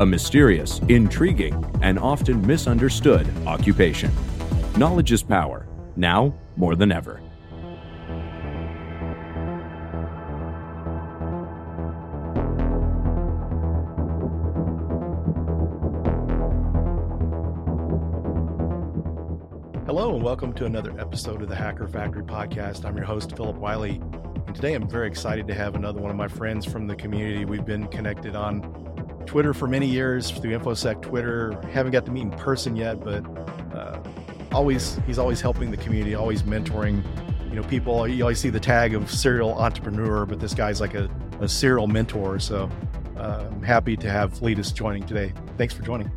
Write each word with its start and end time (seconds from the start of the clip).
a 0.00 0.06
mysterious, 0.06 0.78
intriguing, 0.88 1.62
and 1.82 1.98
often 1.98 2.44
misunderstood 2.46 3.28
occupation. 3.46 4.10
Knowledge 4.78 5.12
is 5.12 5.22
power, 5.22 5.66
now 5.94 6.34
more 6.56 6.74
than 6.74 6.90
ever. 6.90 7.20
Hello, 19.84 20.14
and 20.14 20.22
welcome 20.22 20.54
to 20.54 20.64
another 20.64 20.98
episode 20.98 21.42
of 21.42 21.50
the 21.50 21.54
Hacker 21.54 21.86
Factory 21.86 22.22
podcast. 22.22 22.86
I'm 22.86 22.96
your 22.96 23.04
host, 23.04 23.36
Phillip 23.36 23.56
Wylie. 23.56 24.00
And 24.46 24.56
today 24.56 24.72
I'm 24.72 24.88
very 24.88 25.08
excited 25.08 25.46
to 25.48 25.54
have 25.54 25.74
another 25.74 26.00
one 26.00 26.10
of 26.10 26.16
my 26.16 26.28
friends 26.28 26.64
from 26.64 26.86
the 26.86 26.96
community. 26.96 27.44
We've 27.44 27.66
been 27.66 27.86
connected 27.88 28.34
on 28.34 28.89
Twitter 29.30 29.54
for 29.54 29.68
many 29.68 29.86
years 29.86 30.28
through 30.28 30.58
InfoSec 30.58 31.02
Twitter. 31.02 31.52
Haven't 31.70 31.92
got 31.92 32.04
to 32.06 32.10
meet 32.10 32.22
in 32.22 32.32
person 32.32 32.74
yet, 32.74 32.98
but 32.98 33.24
uh, 33.72 34.02
always 34.50 34.98
he's 35.06 35.20
always 35.20 35.40
helping 35.40 35.70
the 35.70 35.76
community, 35.76 36.16
always 36.16 36.42
mentoring. 36.42 37.04
You 37.48 37.54
know, 37.54 37.62
people 37.62 38.08
you 38.08 38.24
always 38.24 38.40
see 38.40 38.50
the 38.50 38.58
tag 38.58 38.92
of 38.92 39.08
serial 39.08 39.52
entrepreneur, 39.52 40.26
but 40.26 40.40
this 40.40 40.52
guy's 40.52 40.80
like 40.80 40.94
a, 40.94 41.08
a 41.40 41.46
serial 41.46 41.86
mentor. 41.86 42.40
So 42.40 42.68
uh, 43.16 43.46
I'm 43.52 43.62
happy 43.62 43.96
to 43.98 44.10
have 44.10 44.34
Fletus 44.34 44.74
joining 44.74 45.06
today. 45.06 45.32
Thanks 45.56 45.74
for 45.74 45.84
joining. 45.84 46.10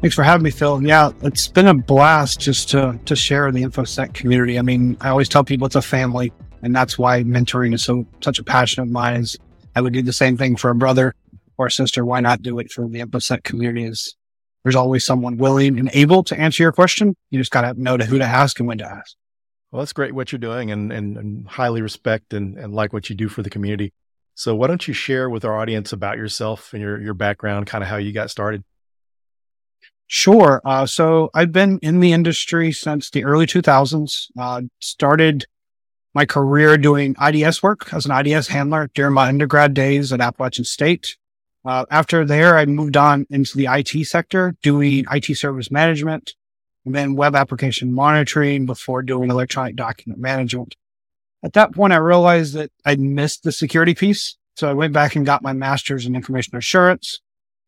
Thanks 0.00 0.14
for 0.14 0.22
having 0.22 0.44
me, 0.44 0.52
Phil. 0.52 0.80
Yeah, 0.84 1.10
it's 1.22 1.48
been 1.48 1.66
a 1.66 1.74
blast 1.74 2.38
just 2.38 2.70
to 2.70 2.96
to 3.06 3.16
share 3.16 3.48
in 3.48 3.56
the 3.56 3.64
InfoSec 3.64 4.14
community. 4.14 4.56
I 4.56 4.62
mean, 4.62 4.96
I 5.00 5.08
always 5.08 5.28
tell 5.28 5.42
people 5.42 5.66
it's 5.66 5.74
a 5.74 5.82
family 5.82 6.32
and 6.62 6.76
that's 6.76 6.96
why 6.96 7.24
mentoring 7.24 7.74
is 7.74 7.82
so 7.82 8.06
such 8.20 8.38
a 8.38 8.44
passion 8.44 8.84
of 8.84 8.88
mine. 8.88 9.16
Is 9.16 9.36
I 9.74 9.80
would 9.80 9.92
do 9.92 10.00
the 10.00 10.12
same 10.12 10.36
thing 10.36 10.54
for 10.54 10.70
a 10.70 10.76
brother 10.76 11.12
or 11.58 11.70
sister. 11.70 12.04
Why 12.04 12.20
not 12.20 12.42
do 12.42 12.58
it 12.58 12.70
for 12.70 12.88
the 12.88 13.00
InfoSec 13.00 13.44
community? 13.44 13.84
Is 13.84 14.14
there's 14.62 14.76
always 14.76 15.04
someone 15.04 15.36
willing 15.36 15.78
and 15.78 15.90
able 15.92 16.22
to 16.24 16.38
answer 16.38 16.62
your 16.62 16.72
question. 16.72 17.16
You 17.30 17.38
just 17.38 17.50
got 17.50 17.62
to 17.62 17.80
know 17.80 17.96
to 17.96 18.04
who 18.04 18.18
to 18.18 18.24
ask 18.24 18.58
and 18.58 18.68
when 18.68 18.78
to 18.78 18.86
ask. 18.86 19.14
Well, 19.70 19.80
that's 19.80 19.92
great 19.92 20.14
what 20.14 20.32
you're 20.32 20.38
doing, 20.38 20.70
and 20.70 20.92
and, 20.92 21.16
and 21.16 21.48
highly 21.48 21.82
respect 21.82 22.32
and, 22.32 22.56
and 22.58 22.74
like 22.74 22.92
what 22.92 23.10
you 23.10 23.16
do 23.16 23.28
for 23.28 23.42
the 23.42 23.50
community. 23.50 23.92
So, 24.34 24.54
why 24.54 24.66
don't 24.66 24.86
you 24.86 24.94
share 24.94 25.28
with 25.30 25.44
our 25.44 25.58
audience 25.58 25.92
about 25.92 26.16
yourself 26.16 26.72
and 26.72 26.82
your 26.82 27.00
your 27.00 27.14
background, 27.14 27.66
kind 27.66 27.82
of 27.82 27.90
how 27.90 27.96
you 27.96 28.12
got 28.12 28.30
started? 28.30 28.64
Sure. 30.06 30.60
Uh, 30.64 30.86
so 30.86 31.30
I've 31.34 31.52
been 31.52 31.78
in 31.80 32.00
the 32.00 32.12
industry 32.12 32.72
since 32.72 33.10
the 33.10 33.24
early 33.24 33.46
2000s. 33.46 34.26
Uh, 34.38 34.62
started 34.80 35.46
my 36.14 36.26
career 36.26 36.76
doing 36.76 37.16
IDS 37.20 37.62
work 37.62 37.92
as 37.92 38.06
an 38.06 38.12
IDS 38.12 38.48
handler 38.48 38.90
during 38.94 39.14
my 39.14 39.28
undergrad 39.28 39.74
days 39.74 40.12
at 40.12 40.20
Appalachian 40.20 40.64
State. 40.64 41.16
Uh, 41.64 41.86
after 41.90 42.24
there, 42.24 42.58
I 42.58 42.66
moved 42.66 42.96
on 42.96 43.26
into 43.30 43.56
the 43.56 43.68
IT 43.70 44.06
sector, 44.06 44.54
doing 44.62 45.04
IT 45.10 45.36
service 45.36 45.70
management 45.70 46.34
and 46.84 46.94
then 46.94 47.14
web 47.14 47.34
application 47.34 47.92
monitoring 47.92 48.66
before 48.66 49.02
doing 49.02 49.30
electronic 49.30 49.76
document 49.76 50.20
management. 50.20 50.76
At 51.42 51.54
that 51.54 51.72
point, 51.72 51.92
I 51.92 51.96
realized 51.96 52.54
that 52.54 52.70
I'd 52.84 53.00
missed 53.00 53.42
the 53.42 53.52
security 53.52 53.94
piece. 53.94 54.36
So 54.56 54.68
I 54.68 54.74
went 54.74 54.92
back 54.92 55.16
and 55.16 55.26
got 55.26 55.42
my 55.42 55.52
master's 55.52 56.06
in 56.06 56.14
information 56.14 56.56
assurance, 56.56 57.20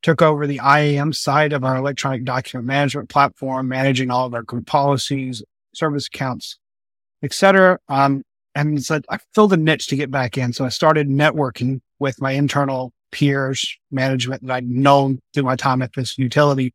took 0.03 0.23
over 0.23 0.47
the 0.47 0.61
IAM 0.65 1.13
side 1.13 1.53
of 1.53 1.65
our 1.65 1.77
electronic 1.77 2.25
document 2.25 2.67
management 2.67 3.09
platform, 3.09 3.69
managing 3.69 4.11
all 4.11 4.27
of 4.27 4.35
our 4.35 4.43
group 4.43 4.67
policies, 4.67 5.43
service 5.75 6.07
accounts, 6.07 6.59
etc. 7.23 7.79
Um, 7.89 8.23
and 8.55 8.83
said, 8.85 9.05
I 9.11 9.19
filled 9.35 9.53
a 9.53 9.57
niche 9.57 9.89
to 9.89 9.97
get 9.97 10.11
back 10.11 10.39
in. 10.39 10.53
So 10.53 10.65
I 10.65 10.71
started 10.71 11.09
networking 11.09 11.81
with 11.99 12.21
my 12.21 12.33
internal 12.33 12.93
peers, 13.11 13.77
management 13.91 14.47
that 14.47 14.53
I'd 14.53 14.69
known 14.69 15.21
through 15.33 15.45
my 15.45 15.57
time 15.57 15.83
at 15.83 15.93
this 15.95 16.19
utility 16.19 16.75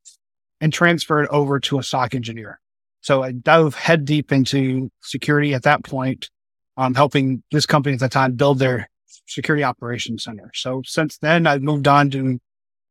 and 0.59 0.71
transferred 0.71 1.27
over 1.27 1.59
to 1.61 1.79
a 1.79 1.83
SOC 1.83 2.15
engineer. 2.15 2.59
So 3.01 3.23
I 3.23 3.31
dove 3.31 3.75
head 3.75 4.05
deep 4.05 4.31
into 4.31 4.91
security 5.01 5.53
at 5.53 5.63
that 5.63 5.83
point, 5.83 6.29
um, 6.77 6.93
helping 6.93 7.43
this 7.51 7.65
company 7.65 7.95
at 7.95 7.99
the 7.99 8.09
time 8.09 8.33
build 8.33 8.59
their 8.59 8.89
security 9.25 9.63
operations 9.63 10.23
center. 10.23 10.51
So 10.53 10.83
since 10.85 11.17
then, 11.17 11.47
I've 11.47 11.63
moved 11.63 11.87
on 11.87 12.11
to 12.11 12.39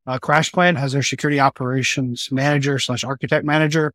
uh, 0.06 0.18
CrashPlan 0.18 0.78
as 0.78 0.92
their 0.92 1.02
security 1.02 1.38
operations 1.38 2.28
manager 2.32 2.78
slash 2.78 3.04
architect 3.04 3.44
manager. 3.44 3.92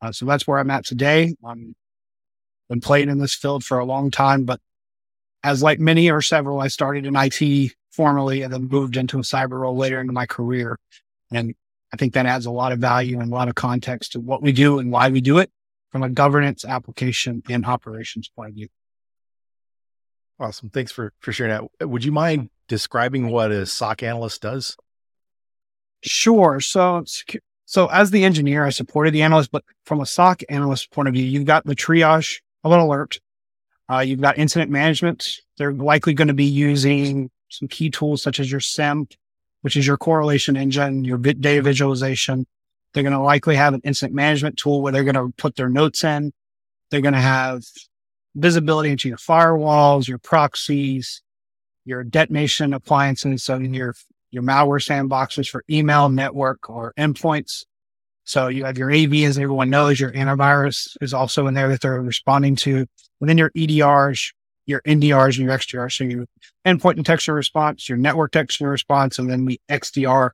Uh, 0.00 0.12
so 0.12 0.24
that's 0.26 0.46
where 0.46 0.58
I'm 0.58 0.70
at 0.70 0.84
today. 0.84 1.34
I'm 1.44 1.74
been 2.68 2.80
playing 2.80 3.08
in 3.08 3.18
this 3.18 3.34
field 3.34 3.64
for 3.64 3.78
a 3.78 3.84
long 3.84 4.10
time, 4.10 4.44
but 4.44 4.60
as 5.44 5.62
like 5.62 5.78
many 5.78 6.10
or 6.10 6.20
several, 6.20 6.60
I 6.60 6.68
started 6.68 7.06
in 7.06 7.14
IT 7.16 7.72
formally 7.96 8.42
and 8.42 8.52
then 8.52 8.68
moved 8.68 8.96
into 8.96 9.18
a 9.18 9.22
cyber 9.22 9.60
role 9.60 9.76
later 9.76 10.00
into 10.00 10.12
my 10.12 10.26
career. 10.26 10.78
And 11.32 11.54
I 11.92 11.96
think 11.96 12.12
that 12.14 12.26
adds 12.26 12.46
a 12.46 12.50
lot 12.50 12.72
of 12.72 12.78
value 12.78 13.18
and 13.18 13.32
a 13.32 13.34
lot 13.34 13.48
of 13.48 13.54
context 13.54 14.12
to 14.12 14.20
what 14.20 14.42
we 14.42 14.52
do 14.52 14.78
and 14.78 14.92
why 14.92 15.08
we 15.08 15.20
do 15.20 15.38
it 15.38 15.50
from 15.90 16.02
a 16.02 16.10
governance, 16.10 16.64
application, 16.64 17.42
and 17.48 17.64
operations 17.64 18.28
point 18.28 18.50
of 18.50 18.54
view. 18.54 18.68
Awesome. 20.38 20.68
Thanks 20.68 20.92
for, 20.92 21.12
for 21.20 21.32
sharing 21.32 21.68
that. 21.78 21.88
Would 21.88 22.04
you 22.04 22.12
mind 22.12 22.50
describing 22.68 23.30
what 23.30 23.50
a 23.50 23.64
SOC 23.64 24.02
analyst 24.02 24.42
does? 24.42 24.76
Sure. 26.02 26.60
So 26.60 27.04
so 27.64 27.86
as 27.86 28.10
the 28.10 28.24
engineer, 28.24 28.64
I 28.64 28.70
supported 28.70 29.12
the 29.12 29.22
analyst, 29.22 29.50
but 29.50 29.64
from 29.84 30.00
a 30.00 30.06
SOC 30.06 30.42
analyst 30.48 30.90
point 30.92 31.08
of 31.08 31.14
view, 31.14 31.24
you've 31.24 31.46
got 31.46 31.64
the 31.64 31.74
triage 31.74 32.40
of 32.62 32.72
an 32.72 32.78
alert. 32.78 33.18
Uh, 33.90 34.00
you've 34.00 34.20
got 34.20 34.38
incident 34.38 34.70
management. 34.70 35.40
They're 35.58 35.72
likely 35.72 36.14
going 36.14 36.28
to 36.28 36.34
be 36.34 36.44
using 36.44 37.30
some 37.48 37.68
key 37.68 37.90
tools 37.90 38.22
such 38.22 38.40
as 38.40 38.50
your 38.50 38.60
SIEM, 38.60 39.08
which 39.62 39.76
is 39.76 39.86
your 39.86 39.96
correlation 39.96 40.56
engine, 40.56 41.04
your 41.04 41.18
data 41.18 41.62
visualization. 41.62 42.46
They're 42.92 43.02
going 43.02 43.12
to 43.12 43.20
likely 43.20 43.56
have 43.56 43.74
an 43.74 43.80
incident 43.84 44.14
management 44.14 44.56
tool 44.56 44.80
where 44.80 44.92
they're 44.92 45.04
going 45.04 45.14
to 45.14 45.32
put 45.36 45.56
their 45.56 45.68
notes 45.68 46.04
in. 46.04 46.32
They're 46.90 47.00
going 47.00 47.14
to 47.14 47.20
have 47.20 47.62
visibility 48.34 48.90
into 48.90 49.08
your 49.08 49.18
firewalls, 49.18 50.08
your 50.08 50.18
proxies, 50.18 51.22
your 51.84 52.04
detonation 52.04 52.74
appliances. 52.74 53.42
So 53.42 53.56
in 53.56 53.74
your, 53.74 53.94
your 54.30 54.42
malware 54.42 54.82
sandboxes 54.84 55.48
for 55.48 55.64
email, 55.70 56.08
network, 56.08 56.68
or 56.70 56.92
endpoints. 56.98 57.64
So 58.24 58.48
you 58.48 58.64
have 58.64 58.76
your 58.76 58.90
AV, 58.90 59.14
as 59.24 59.38
everyone 59.38 59.70
knows, 59.70 60.00
your 60.00 60.12
antivirus 60.12 60.96
is 61.00 61.14
also 61.14 61.46
in 61.46 61.54
there 61.54 61.68
that 61.68 61.80
they're 61.80 62.00
responding 62.00 62.56
to. 62.56 62.86
Within 63.20 63.38
your 63.38 63.50
EDRs, 63.50 64.32
your 64.66 64.80
NDRs 64.82 65.38
and 65.38 65.46
your 65.46 65.56
XDRs. 65.56 65.96
So 65.96 66.04
your 66.04 66.26
endpoint 66.66 66.96
detection 66.96 67.34
response, 67.34 67.88
your 67.88 67.98
network 67.98 68.32
detection 68.32 68.66
response, 68.66 69.18
and 69.18 69.30
then 69.30 69.44
the 69.44 69.60
XDR. 69.70 70.30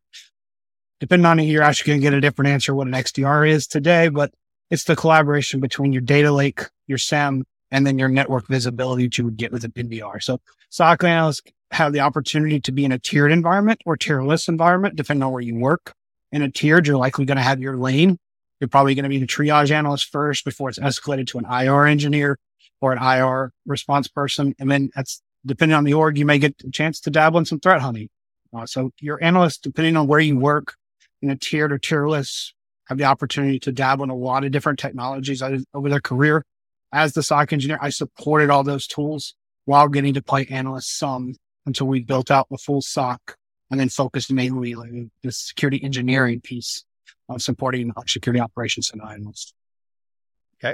Depending 1.00 1.26
on 1.26 1.38
you're 1.40 1.62
actually 1.62 1.92
going 1.92 2.00
to 2.00 2.06
get 2.06 2.14
a 2.14 2.20
different 2.20 2.50
answer 2.50 2.74
what 2.74 2.86
an 2.86 2.92
XDR 2.92 3.48
is 3.48 3.66
today, 3.66 4.08
but 4.08 4.32
it's 4.70 4.84
the 4.84 4.96
collaboration 4.96 5.60
between 5.60 5.92
your 5.92 6.02
data 6.02 6.32
lake, 6.32 6.62
your 6.86 6.98
SIEM, 6.98 7.44
and 7.70 7.86
then 7.86 7.98
your 7.98 8.08
network 8.08 8.46
visibility 8.48 9.04
that 9.04 9.18
you 9.18 9.24
would 9.24 9.36
get 9.36 9.52
with 9.52 9.64
an 9.64 9.72
NDR. 9.72 10.22
So 10.22 10.40
SOC 10.70 11.04
analysts 11.04 11.42
have 11.72 11.92
the 11.92 12.00
opportunity 12.00 12.60
to 12.60 12.72
be 12.72 12.84
in 12.84 12.92
a 12.92 12.98
tiered 12.98 13.32
environment 13.32 13.80
or 13.84 13.96
tierless 13.96 14.48
environment, 14.48 14.96
depending 14.96 15.22
on 15.22 15.32
where 15.32 15.42
you 15.42 15.56
work 15.56 15.94
in 16.32 16.42
a 16.42 16.50
tiered, 16.50 16.86
you're 16.86 16.96
likely 16.96 17.24
going 17.24 17.36
to 17.36 17.42
have 17.42 17.60
your 17.60 17.76
lane. 17.76 18.18
You're 18.60 18.68
probably 18.68 18.94
going 18.94 19.04
to 19.04 19.08
be 19.08 19.18
the 19.18 19.26
triage 19.26 19.70
analyst 19.70 20.10
first 20.10 20.44
before 20.44 20.68
it's 20.68 20.78
escalated 20.78 21.26
to 21.28 21.38
an 21.38 21.44
IR 21.44 21.84
engineer 21.84 22.38
or 22.82 22.92
an 22.92 23.02
IR 23.02 23.52
response 23.64 24.08
person. 24.08 24.54
And 24.58 24.70
then 24.70 24.90
that's 24.94 25.22
depending 25.46 25.74
on 25.74 25.84
the 25.84 25.94
org, 25.94 26.18
you 26.18 26.26
may 26.26 26.38
get 26.38 26.54
a 26.66 26.70
chance 26.70 27.00
to 27.00 27.10
dabble 27.10 27.38
in 27.38 27.46
some 27.46 27.60
threat 27.60 27.80
hunting. 27.80 28.10
Uh, 28.54 28.66
so 28.66 28.90
your 29.00 29.22
analysts, 29.24 29.58
depending 29.58 29.96
on 29.96 30.06
where 30.06 30.20
you 30.20 30.36
work 30.36 30.74
in 31.22 31.30
a 31.30 31.36
tiered 31.36 31.72
or 31.72 31.78
tierless, 31.78 32.50
have 32.86 32.98
the 32.98 33.04
opportunity 33.04 33.58
to 33.60 33.72
dabble 33.72 34.04
in 34.04 34.10
a 34.10 34.16
lot 34.16 34.44
of 34.44 34.50
different 34.50 34.78
technologies 34.78 35.42
over 35.72 35.88
their 35.88 36.00
career. 36.00 36.44
As 36.92 37.14
the 37.14 37.22
SOC 37.22 37.54
engineer, 37.54 37.78
I 37.80 37.88
supported 37.88 38.50
all 38.50 38.64
those 38.64 38.86
tools 38.86 39.34
while 39.64 39.88
getting 39.88 40.14
to 40.14 40.22
play 40.22 40.46
analyst 40.50 40.98
some 40.98 41.36
until 41.64 41.86
we 41.86 42.00
built 42.00 42.30
out 42.30 42.48
the 42.50 42.58
full 42.58 42.82
SOC 42.82 43.36
and 43.70 43.80
then 43.80 43.88
focused 43.88 44.30
mainly 44.30 44.74
like 44.74 44.90
the 45.22 45.32
security 45.32 45.82
engineering 45.82 46.40
piece 46.40 46.84
of 47.28 47.40
supporting 47.40 47.92
security 48.06 48.40
operations 48.40 48.90
and 48.92 49.00
analysts. 49.00 49.54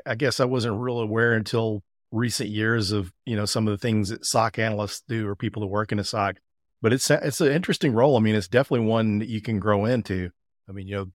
I 0.04 0.16
guess 0.16 0.40
I 0.40 0.44
wasn't 0.44 0.80
real 0.80 0.98
aware 0.98 1.34
until 1.34 1.82
recent 2.10 2.48
years 2.48 2.92
of 2.92 3.12
you 3.26 3.36
know 3.36 3.44
some 3.44 3.66
of 3.68 3.72
the 3.72 3.78
things 3.78 4.08
that 4.08 4.24
SOC 4.24 4.58
analysts 4.58 5.02
do 5.08 5.26
or 5.26 5.36
people 5.36 5.62
who 5.62 5.68
work 5.68 5.92
in 5.92 5.98
a 5.98 6.04
SOC. 6.04 6.36
But 6.80 6.92
it's 6.92 7.10
it's 7.10 7.40
an 7.40 7.52
interesting 7.52 7.92
role. 7.92 8.16
I 8.16 8.20
mean, 8.20 8.34
it's 8.34 8.48
definitely 8.48 8.86
one 8.86 9.18
that 9.18 9.28
you 9.28 9.40
can 9.40 9.58
grow 9.58 9.84
into. 9.84 10.30
I 10.68 10.72
mean, 10.72 10.86
you 10.86 10.94
know, 10.96 11.06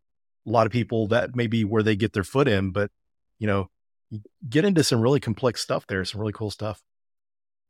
a 0.46 0.50
lot 0.50 0.66
of 0.66 0.72
people 0.72 1.08
that 1.08 1.36
may 1.36 1.48
be 1.48 1.64
where 1.64 1.84
they 1.84 1.96
get 1.96 2.14
their 2.14 2.24
foot 2.24 2.48
in, 2.48 2.72
but 2.72 2.92
you 3.40 3.48
know, 3.48 3.70
get 4.48 4.66
into 4.66 4.84
some 4.84 5.02
really 5.02 5.20
complex 5.20 5.62
stuff 5.62 5.88
there, 5.88 6.04
some 6.06 6.20
really 6.20 6.34
cool 6.34 6.52
stuff. 6.52 6.82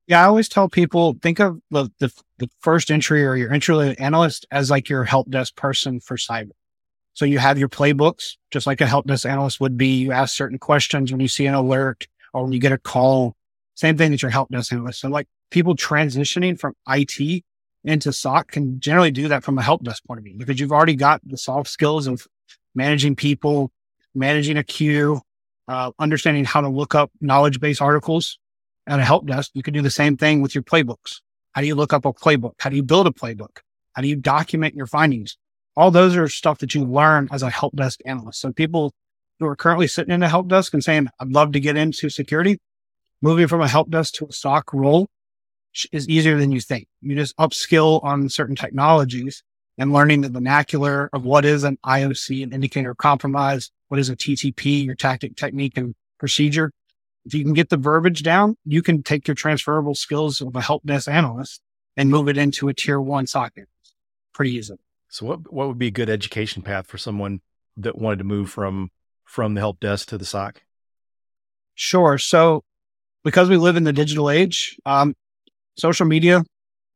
Yeah, 0.07 0.21
I 0.21 0.25
always 0.25 0.49
tell 0.49 0.67
people 0.67 1.15
think 1.21 1.39
of 1.39 1.59
the, 1.71 1.89
the, 1.99 2.11
the 2.37 2.49
first 2.59 2.91
entry 2.91 3.25
or 3.25 3.35
your 3.35 3.53
entry 3.53 3.97
analyst 3.97 4.45
as 4.51 4.69
like 4.69 4.89
your 4.89 5.05
help 5.05 5.29
desk 5.29 5.55
person 5.55 6.01
for 6.01 6.17
cyber. 6.17 6.49
So 7.13 7.25
you 7.25 7.39
have 7.39 7.57
your 7.57 7.69
playbooks, 7.69 8.35
just 8.51 8.67
like 8.67 8.81
a 8.81 8.87
help 8.87 9.07
desk 9.07 9.25
analyst 9.25 9.61
would 9.61 9.77
be. 9.77 9.95
You 9.99 10.11
ask 10.11 10.35
certain 10.35 10.57
questions 10.57 11.11
when 11.11 11.21
you 11.21 11.27
see 11.27 11.45
an 11.45 11.53
alert 11.53 12.07
or 12.33 12.43
when 12.43 12.51
you 12.51 12.59
get 12.59 12.71
a 12.71 12.77
call. 12.77 13.35
Same 13.75 13.97
thing 13.97 14.11
that 14.11 14.21
your 14.21 14.31
help 14.31 14.49
desk 14.49 14.71
analyst. 14.71 14.99
So 14.99 15.09
like 15.09 15.27
people 15.49 15.75
transitioning 15.75 16.59
from 16.59 16.73
IT 16.87 17.43
into 17.83 18.13
SOC 18.13 18.51
can 18.51 18.79
generally 18.79 19.11
do 19.11 19.27
that 19.27 19.43
from 19.43 19.57
a 19.57 19.61
help 19.61 19.83
desk 19.83 20.03
point 20.05 20.19
of 20.19 20.23
view 20.23 20.35
because 20.37 20.59
you've 20.59 20.71
already 20.71 20.95
got 20.95 21.21
the 21.25 21.37
soft 21.37 21.69
skills 21.69 22.07
of 22.07 22.27
managing 22.75 23.15
people, 23.15 23.71
managing 24.15 24.57
a 24.57 24.63
queue, 24.63 25.21
uh, 25.67 25.91
understanding 25.99 26.45
how 26.45 26.61
to 26.61 26.69
look 26.69 26.95
up 26.95 27.11
knowledge 27.21 27.59
base 27.59 27.81
articles 27.81 28.37
at 28.87 28.99
a 28.99 29.03
help 29.03 29.25
desk. 29.25 29.51
You 29.53 29.63
can 29.63 29.73
do 29.73 29.81
the 29.81 29.89
same 29.89 30.17
thing 30.17 30.41
with 30.41 30.55
your 30.55 30.63
playbooks. 30.63 31.21
How 31.53 31.61
do 31.61 31.67
you 31.67 31.75
look 31.75 31.93
up 31.93 32.05
a 32.05 32.13
playbook? 32.13 32.53
How 32.59 32.69
do 32.69 32.75
you 32.75 32.83
build 32.83 33.07
a 33.07 33.11
playbook? 33.11 33.59
How 33.93 34.01
do 34.01 34.07
you 34.07 34.15
document 34.15 34.75
your 34.75 34.87
findings? 34.87 35.37
All 35.75 35.91
those 35.91 36.15
are 36.15 36.27
stuff 36.27 36.59
that 36.59 36.75
you 36.75 36.83
learn 36.83 37.29
as 37.31 37.43
a 37.43 37.49
help 37.49 37.75
desk 37.75 37.99
analyst. 38.05 38.41
So 38.41 38.51
people 38.51 38.93
who 39.43 39.49
are 39.49 39.55
currently 39.55 39.87
sitting 39.87 40.13
in 40.13 40.23
a 40.23 40.29
help 40.29 40.47
desk 40.47 40.73
and 40.73 40.83
saying, 40.83 41.07
I'd 41.19 41.31
love 41.31 41.51
to 41.53 41.59
get 41.59 41.77
into 41.77 42.09
security, 42.09 42.59
moving 43.21 43.47
from 43.47 43.61
a 43.61 43.67
help 43.67 43.89
desk 43.89 44.15
to 44.15 44.25
a 44.25 44.31
SOC 44.31 44.73
role 44.73 45.07
is 45.91 46.07
easier 46.07 46.37
than 46.37 46.51
you 46.51 46.61
think. 46.61 46.87
You 47.01 47.15
just 47.15 47.35
upskill 47.37 48.03
on 48.03 48.29
certain 48.29 48.55
technologies 48.55 49.43
and 49.77 49.91
learning 49.91 50.21
the 50.21 50.29
vernacular 50.29 51.09
of 51.13 51.25
what 51.25 51.45
is 51.45 51.63
an 51.63 51.77
IOC, 51.85 52.43
an 52.43 52.53
indicator 52.53 52.91
of 52.91 52.97
compromise, 52.97 53.71
what 53.87 53.99
is 53.99 54.09
a 54.09 54.15
TTP, 54.15 54.85
your 54.85 54.95
tactic, 54.95 55.35
technique, 55.35 55.77
and 55.77 55.95
procedure. 56.19 56.71
If 57.25 57.33
you 57.33 57.43
can 57.43 57.53
get 57.53 57.69
the 57.69 57.77
verbiage 57.77 58.21
down, 58.21 58.57
you 58.65 58.81
can 58.81 59.01
take 59.01 59.27
your 59.27 59.35
transferable 59.35 59.95
skills 59.95 60.41
of 60.41 60.55
a 60.55 60.61
help 60.61 60.85
desk 60.85 61.07
analyst 61.07 61.61
and 61.97 62.09
move 62.09 62.27
it 62.27 62.37
into 62.37 62.67
a 62.67 62.73
tier 62.73 62.99
one 62.99 63.27
SOC 63.27 63.53
pretty 64.33 64.51
easily. 64.51 64.79
So 65.09 65.25
what 65.25 65.53
what 65.53 65.67
would 65.67 65.77
be 65.77 65.87
a 65.87 65.91
good 65.91 66.09
education 66.09 66.63
path 66.63 66.87
for 66.87 66.97
someone 66.97 67.41
that 67.77 67.97
wanted 67.97 68.17
to 68.19 68.23
move 68.25 68.49
from 68.49 68.89
from 69.25 69.53
the 69.53 69.61
help 69.61 69.79
desk 69.79 70.09
to 70.09 70.17
the 70.17 70.25
SOC? 70.25 70.61
Sure. 71.75 72.17
So 72.17 72.63
because 73.23 73.49
we 73.49 73.57
live 73.57 73.75
in 73.75 73.83
the 73.83 73.93
digital 73.93 74.29
age, 74.29 74.77
um, 74.85 75.15
social 75.77 76.05
media 76.05 76.43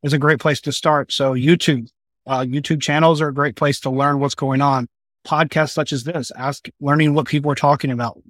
is 0.04 0.14
a 0.14 0.20
great 0.20 0.40
place 0.40 0.62
to 0.62 0.72
start. 0.72 1.12
So 1.12 1.34
YouTube, 1.34 1.90
uh, 2.26 2.42
YouTube 2.42 2.82
channels 2.82 3.22
are 3.22 3.30
a 3.30 3.34
great 3.34 3.56
place 3.56 3.80
to 3.82 3.90
learn 3.90 4.20
what's 4.20 4.36
going 4.36 4.62
on. 4.62 4.88
Podcasts 5.26 5.72
such 5.72 5.92
as 5.92 6.04
this, 6.04 6.32
ask 6.38 6.70
learning 6.80 7.14
what 7.14 7.28
people 7.28 7.52
are 7.52 7.56
talking 7.56 7.92
about. 7.92 8.22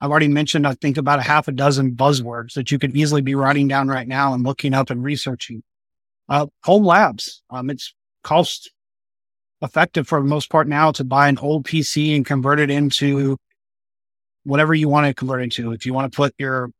I've 0.00 0.10
already 0.10 0.28
mentioned, 0.28 0.66
I 0.66 0.74
think 0.74 0.96
about 0.96 1.20
a 1.20 1.22
half 1.22 1.46
a 1.46 1.52
dozen 1.52 1.92
buzzwords 1.92 2.54
that 2.54 2.72
you 2.72 2.78
could 2.78 2.96
easily 2.96 3.22
be 3.22 3.36
writing 3.36 3.68
down 3.68 3.88
right 3.88 4.08
now 4.08 4.34
and 4.34 4.42
looking 4.42 4.74
up 4.74 4.90
and 4.90 5.02
researching. 5.02 5.62
Uh, 6.28 6.46
home 6.64 6.84
labs. 6.84 7.42
Um, 7.50 7.70
it's 7.70 7.94
cost 8.24 8.72
effective 9.62 10.08
for 10.08 10.20
the 10.20 10.26
most 10.26 10.50
part 10.50 10.66
now 10.68 10.90
to 10.92 11.04
buy 11.04 11.28
an 11.28 11.38
old 11.38 11.64
PC 11.64 12.16
and 12.16 12.26
convert 12.26 12.58
it 12.60 12.70
into 12.70 13.36
whatever 14.44 14.74
you 14.74 14.88
want 14.88 15.06
to 15.06 15.14
convert 15.14 15.42
into. 15.42 15.72
If 15.72 15.86
you 15.86 15.94
want 15.94 16.12
to 16.12 16.16
put 16.16 16.34
your 16.38 16.70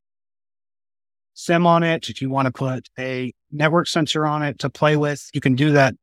SIEM 1.34 1.67
on 1.67 1.82
it, 1.82 2.08
if 2.11 2.20
you 2.20 2.29
want 2.29 2.46
to 2.46 2.52
put 2.52 2.88
a 2.99 3.32
network 3.50 3.87
sensor 3.88 4.26
on 4.26 4.43
it 4.43 4.58
to 4.61 4.70
play 4.70 4.96
with, 4.96 5.31
you 5.32 5.40
can 5.40 5.55
do 5.55 5.73
that. 5.73 5.94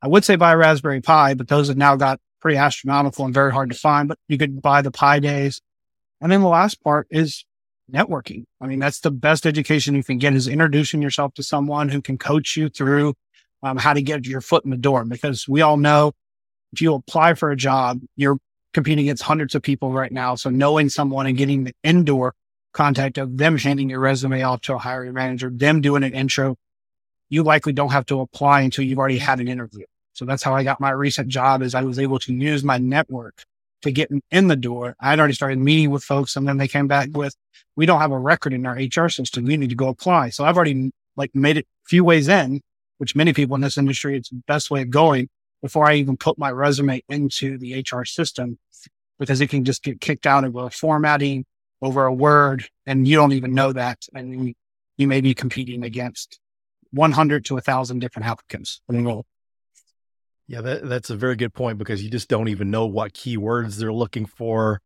I 0.00 0.08
would 0.08 0.24
say 0.24 0.36
buy 0.36 0.52
a 0.52 0.56
Raspberry 0.56 1.00
Pi, 1.00 1.34
but 1.34 1.48
those 1.48 1.68
have 1.68 1.76
now 1.76 1.96
got 1.96 2.20
pretty 2.40 2.56
astronomical 2.56 3.24
and 3.24 3.34
very 3.34 3.52
hard 3.52 3.70
to 3.70 3.76
find, 3.76 4.08
but 4.08 4.18
you 4.28 4.38
could 4.38 4.62
buy 4.62 4.80
the 4.80 4.92
Pi 4.92 5.18
days. 5.18 5.60
And 6.20 6.30
then 6.30 6.40
the 6.40 6.48
last 6.48 6.82
part 6.82 7.08
is 7.10 7.44
networking. 7.92 8.44
I 8.60 8.66
mean, 8.66 8.78
that's 8.78 9.00
the 9.00 9.10
best 9.10 9.46
education 9.46 9.94
you 9.94 10.04
can 10.04 10.18
get 10.18 10.34
is 10.34 10.46
introducing 10.46 11.02
yourself 11.02 11.34
to 11.34 11.42
someone 11.42 11.88
who 11.88 12.00
can 12.00 12.18
coach 12.18 12.56
you 12.56 12.68
through 12.68 13.14
um, 13.62 13.76
how 13.76 13.92
to 13.92 14.02
get 14.02 14.26
your 14.26 14.40
foot 14.40 14.64
in 14.64 14.70
the 14.70 14.76
door. 14.76 15.04
Because 15.04 15.48
we 15.48 15.62
all 15.62 15.76
know 15.76 16.12
if 16.72 16.80
you 16.80 16.94
apply 16.94 17.34
for 17.34 17.50
a 17.50 17.56
job, 17.56 18.00
you're 18.16 18.38
competing 18.74 19.06
against 19.06 19.22
hundreds 19.22 19.54
of 19.54 19.62
people 19.62 19.92
right 19.92 20.12
now. 20.12 20.34
So 20.34 20.50
knowing 20.50 20.88
someone 20.88 21.26
and 21.26 21.36
getting 21.36 21.64
the 21.64 21.74
indoor 21.82 22.34
contact 22.72 23.18
of 23.18 23.36
them 23.36 23.56
handing 23.56 23.90
your 23.90 24.00
resume 24.00 24.42
off 24.42 24.60
to 24.62 24.74
a 24.74 24.78
hiring 24.78 25.14
manager, 25.14 25.50
them 25.50 25.80
doing 25.80 26.02
an 26.02 26.12
intro, 26.12 26.56
you 27.28 27.42
likely 27.42 27.72
don't 27.72 27.92
have 27.92 28.06
to 28.06 28.20
apply 28.20 28.62
until 28.62 28.84
you've 28.84 28.98
already 28.98 29.18
had 29.18 29.40
an 29.40 29.48
interview. 29.48 29.84
So 30.12 30.24
that's 30.24 30.42
how 30.42 30.54
I 30.54 30.64
got 30.64 30.80
my 30.80 30.90
recent 30.90 31.28
job 31.28 31.62
is 31.62 31.74
I 31.74 31.82
was 31.82 31.98
able 31.98 32.18
to 32.20 32.32
use 32.32 32.64
my 32.64 32.78
network 32.78 33.44
to 33.82 33.92
get 33.92 34.10
in 34.30 34.48
the 34.48 34.56
door. 34.56 34.96
I 35.00 35.10
had 35.10 35.18
already 35.18 35.34
started 35.34 35.58
meeting 35.58 35.90
with 35.90 36.02
folks 36.02 36.36
and 36.36 36.46
then 36.46 36.56
they 36.58 36.68
came 36.68 36.88
back 36.88 37.10
with, 37.12 37.36
we 37.76 37.86
don't 37.86 38.00
have 38.00 38.10
a 38.10 38.18
record 38.18 38.52
in 38.52 38.66
our 38.66 38.74
HR 38.74 39.08
system. 39.08 39.44
We 39.44 39.56
need 39.56 39.70
to 39.70 39.76
go 39.76 39.88
apply. 39.88 40.30
So 40.30 40.44
I've 40.44 40.56
already 40.56 40.90
like 41.16 41.34
made 41.34 41.56
it 41.56 41.66
a 41.86 41.88
few 41.88 42.04
ways 42.04 42.28
in, 42.28 42.60
which 42.98 43.14
many 43.14 43.32
people 43.32 43.54
in 43.54 43.60
this 43.60 43.78
industry, 43.78 44.16
it's 44.16 44.30
the 44.30 44.42
best 44.46 44.70
way 44.70 44.82
of 44.82 44.90
going 44.90 45.28
before 45.62 45.88
I 45.88 45.94
even 45.94 46.16
put 46.16 46.38
my 46.38 46.50
resume 46.50 47.02
into 47.08 47.58
the 47.58 47.84
HR 47.90 48.04
system 48.04 48.58
because 49.18 49.40
it 49.40 49.48
can 49.48 49.64
just 49.64 49.82
get 49.82 50.00
kicked 50.00 50.26
out 50.26 50.44
of 50.44 50.54
a 50.56 50.70
formatting 50.70 51.44
over 51.82 52.06
a 52.06 52.12
word 52.12 52.64
and 52.86 53.06
you 53.06 53.16
don't 53.16 53.32
even 53.32 53.54
know 53.54 53.72
that. 53.72 54.06
And 54.14 54.54
you, 54.96 55.06
may 55.06 55.20
be 55.20 55.34
competing 55.34 55.84
against 55.84 56.40
100 56.92 57.44
to 57.46 57.56
a 57.56 57.60
thousand 57.60 58.00
different 58.00 58.26
applicants 58.26 58.80
Yeah, 60.46 60.62
that, 60.62 60.88
that's 60.88 61.10
a 61.10 61.16
very 61.16 61.36
good 61.36 61.52
point 61.52 61.78
because 61.78 62.02
you 62.02 62.10
just 62.10 62.28
don't 62.28 62.48
even 62.48 62.70
know 62.70 62.86
what 62.86 63.12
keywords 63.12 63.76
they're 63.76 63.92
looking 63.92 64.26
for 64.26 64.80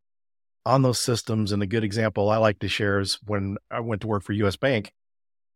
on 0.66 0.82
those 0.82 0.98
systems. 0.98 1.52
And 1.52 1.62
a 1.62 1.66
good 1.66 1.84
example 1.84 2.28
I 2.28 2.36
like 2.38 2.58
to 2.60 2.68
share 2.68 2.98
is 2.98 3.18
when 3.24 3.56
I 3.70 3.80
went 3.80 4.02
to 4.02 4.06
work 4.06 4.22
for 4.22 4.32
US 4.32 4.56
Bank, 4.56 4.92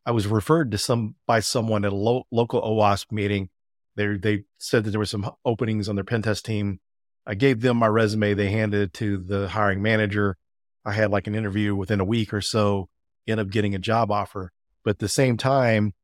I 0.07 0.13
was 0.13 0.27
referred 0.29 0.71
to 0.71 0.79
some 0.79 1.17
by 1.27 1.41
someone 1.41 1.85
at 1.85 1.93
a 1.93 1.97
lo- 1.97 2.27
local 2.31 2.63
OWASP 2.63 3.11
meeting. 3.11 3.51
They 3.97 4.17
they 4.17 4.45
said 4.59 4.85
that 4.85 4.91
there 4.91 5.01
were 5.01 5.07
some 5.07 5.31
openings 5.45 5.89
on 5.89 5.97
their 5.97 6.05
pen 6.05 6.23
test 6.23 6.45
team. 6.45 6.81
I 7.27 7.35
gave 7.35 7.61
them 7.61 7.79
my 7.79 7.89
resume. 7.89 8.35
They 8.35 8.51
handed 8.51 8.81
it 8.81 8.93
to 8.95 9.19
the 9.19 9.49
hiring 9.49 9.83
manager. 9.83 10.37
I 10.85 10.93
had 10.93 11.11
like 11.11 11.27
an 11.27 11.35
interview 11.35 11.75
within 11.75 11.99
a 11.99 12.05
week 12.05 12.33
or 12.33 12.41
so, 12.41 12.89
end 13.27 13.41
up 13.41 13.51
getting 13.51 13.75
a 13.75 13.81
job 13.81 14.13
offer. 14.13 14.53
But 14.85 14.91
at 14.91 14.99
the 15.01 15.09
same 15.09 15.37
time, 15.37 15.95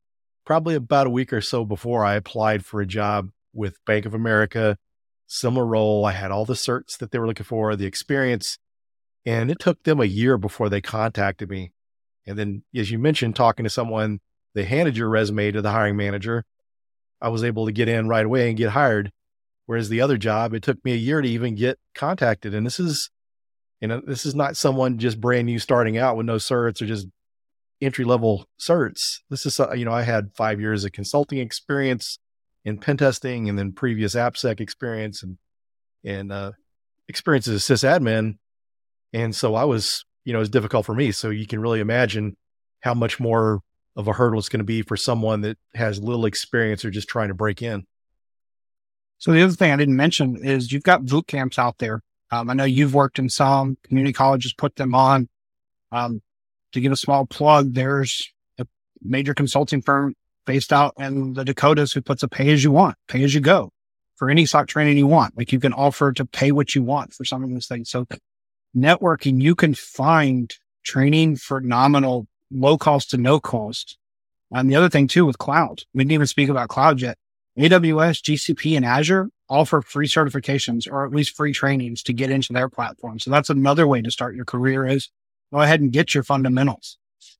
probably 0.45 0.75
about 0.75 1.07
a 1.07 1.11
week 1.11 1.31
or 1.31 1.39
so 1.39 1.63
before 1.63 2.03
I 2.03 2.15
applied 2.15 2.65
for 2.65 2.81
a 2.81 2.85
job 2.85 3.29
with 3.53 3.83
Bank 3.85 4.05
of 4.05 4.13
America, 4.13 4.77
similar 5.25 5.65
role. 5.65 6.05
I 6.05 6.11
had 6.11 6.31
all 6.31 6.43
the 6.43 6.53
certs 6.53 6.97
that 6.97 7.11
they 7.11 7.19
were 7.19 7.27
looking 7.27 7.45
for, 7.45 7.75
the 7.75 7.85
experience, 7.85 8.57
and 9.25 9.49
it 9.49 9.59
took 9.59 9.83
them 9.83 10.01
a 10.01 10.05
year 10.05 10.37
before 10.37 10.67
they 10.67 10.81
contacted 10.81 11.49
me. 11.49 11.71
And 12.25 12.37
then, 12.37 12.63
as 12.75 12.91
you 12.91 12.99
mentioned, 12.99 13.35
talking 13.35 13.63
to 13.63 13.69
someone, 13.69 14.19
they 14.53 14.65
handed 14.65 14.97
your 14.97 15.09
resume 15.09 15.51
to 15.51 15.61
the 15.61 15.71
hiring 15.71 15.95
manager. 15.95 16.45
I 17.23 17.29
was 17.29 17.43
able 17.43 17.65
to 17.65 17.71
get 17.71 17.87
in 17.87 18.07
right 18.07 18.25
away 18.25 18.49
and 18.49 18.57
get 18.57 18.69
hired. 18.69 19.11
Whereas 19.65 19.89
the 19.89 20.01
other 20.01 20.17
job, 20.17 20.53
it 20.53 20.61
took 20.61 20.83
me 20.83 20.93
a 20.93 20.97
year 20.97 21.21
to 21.21 21.27
even 21.27 21.55
get 21.55 21.79
contacted. 21.95 22.53
And 22.53 22.65
this 22.65 22.79
is 22.79 23.09
you 23.83 23.87
know, 23.89 24.01
this 24.05 24.25
is 24.25 24.33
not 24.33 24.55
someone 24.55 24.97
just 24.97 25.19
brand 25.19 25.45
new 25.45 25.59
starting 25.59 25.97
out 25.97 26.15
with 26.15 26.25
no 26.25 26.37
certs 26.37 26.81
or 26.81 26.85
just 26.85 27.05
entry 27.81 28.05
level 28.05 28.47
certs. 28.57 29.19
This 29.29 29.45
is, 29.45 29.59
you 29.75 29.83
know, 29.83 29.91
I 29.91 30.03
had 30.03 30.31
five 30.37 30.61
years 30.61 30.85
of 30.85 30.93
consulting 30.93 31.39
experience 31.39 32.17
in 32.63 32.77
pen 32.77 32.95
testing 32.95 33.49
and 33.49 33.59
then 33.59 33.73
previous 33.73 34.15
AppSec 34.15 34.61
experience 34.61 35.21
and, 35.21 35.37
and, 36.05 36.31
uh, 36.31 36.53
experience 37.09 37.45
as 37.49 37.69
a 37.69 37.73
sysadmin. 37.73 38.37
And 39.11 39.35
so 39.35 39.53
I 39.53 39.65
was, 39.65 40.05
you 40.23 40.31
know, 40.31 40.39
it 40.39 40.43
was 40.43 40.49
difficult 40.49 40.85
for 40.85 40.95
me. 40.95 41.11
So 41.11 41.29
you 41.29 41.45
can 41.45 41.59
really 41.59 41.81
imagine 41.81 42.37
how 42.79 42.93
much 42.93 43.19
more 43.19 43.59
of 43.95 44.07
a 44.07 44.13
hurdle 44.13 44.39
it's 44.39 44.49
going 44.49 44.59
to 44.59 44.65
be 44.65 44.81
for 44.81 44.97
someone 44.97 45.41
that 45.41 45.57
has 45.75 46.01
little 46.01 46.25
experience 46.25 46.83
or 46.83 46.89
just 46.89 47.07
trying 47.07 47.27
to 47.27 47.33
break 47.33 47.61
in. 47.61 47.85
So 49.19 49.31
the 49.31 49.41
other 49.41 49.53
thing 49.53 49.71
I 49.71 49.77
didn't 49.77 49.95
mention 49.95 50.43
is 50.43 50.71
you've 50.71 50.83
got 50.83 51.05
boot 51.05 51.27
camps 51.27 51.57
out 51.57 51.77
there 51.77 52.01
um, 52.33 52.49
I 52.49 52.55
know 52.55 52.63
you've 52.63 52.95
worked 52.95 53.19
in 53.19 53.29
some 53.29 53.77
community 53.83 54.11
colleges, 54.11 54.53
put 54.53 54.75
them 54.75 54.95
on. 54.95 55.29
Um, 55.91 56.23
to 56.71 56.81
give 56.81 56.91
a 56.91 56.95
small 56.95 57.27
plug, 57.27 57.75
there's 57.75 58.27
a 58.57 58.65
major 59.03 59.35
consulting 59.35 59.83
firm 59.83 60.15
based 60.47 60.73
out 60.73 60.95
in 60.97 61.33
the 61.33 61.45
Dakotas 61.45 61.93
who 61.93 62.01
puts 62.01 62.23
a 62.23 62.27
pay 62.27 62.51
as 62.51 62.63
you 62.63 62.71
want, 62.71 62.95
pay 63.07 63.23
as 63.23 63.35
you 63.35 63.39
go 63.39 63.71
for 64.15 64.31
any 64.31 64.47
SOC 64.47 64.67
training 64.67 64.97
you 64.97 65.05
want. 65.05 65.37
Like 65.37 65.51
you 65.51 65.59
can 65.59 65.73
offer 65.73 66.11
to 66.11 66.25
pay 66.25 66.51
what 66.51 66.73
you 66.73 66.81
want 66.81 67.13
for 67.13 67.23
some 67.23 67.43
of 67.43 67.51
those 67.51 67.67
things. 67.67 67.91
So 67.91 68.07
networking, 68.75 69.39
you 69.39 69.53
can 69.53 69.75
find 69.75 70.51
training 70.83 71.35
for 71.35 71.61
nominal, 71.61 72.25
low 72.53 72.77
cost 72.77 73.11
to 73.11 73.17
no 73.17 73.39
cost. 73.39 73.97
And 74.51 74.69
the 74.69 74.75
other 74.75 74.89
thing 74.89 75.07
too 75.07 75.25
with 75.25 75.37
cloud, 75.37 75.83
we 75.93 76.03
didn't 76.03 76.11
even 76.13 76.27
speak 76.27 76.49
about 76.49 76.69
cloud 76.69 77.01
yet. 77.01 77.17
AWS, 77.57 78.21
GCP, 78.21 78.75
and 78.75 78.85
Azure 78.85 79.29
offer 79.49 79.81
free 79.81 80.07
certifications 80.07 80.91
or 80.91 81.05
at 81.05 81.11
least 81.11 81.35
free 81.35 81.53
trainings 81.53 82.01
to 82.03 82.13
get 82.13 82.31
into 82.31 82.53
their 82.53 82.69
platform. 82.69 83.19
So 83.19 83.29
that's 83.29 83.49
another 83.49 83.87
way 83.87 84.01
to 84.01 84.11
start 84.11 84.35
your 84.35 84.45
career 84.45 84.85
is 84.85 85.09
go 85.53 85.61
ahead 85.61 85.81
and 85.81 85.91
get 85.91 86.13
your 86.13 86.23
fundamentals 86.23 86.97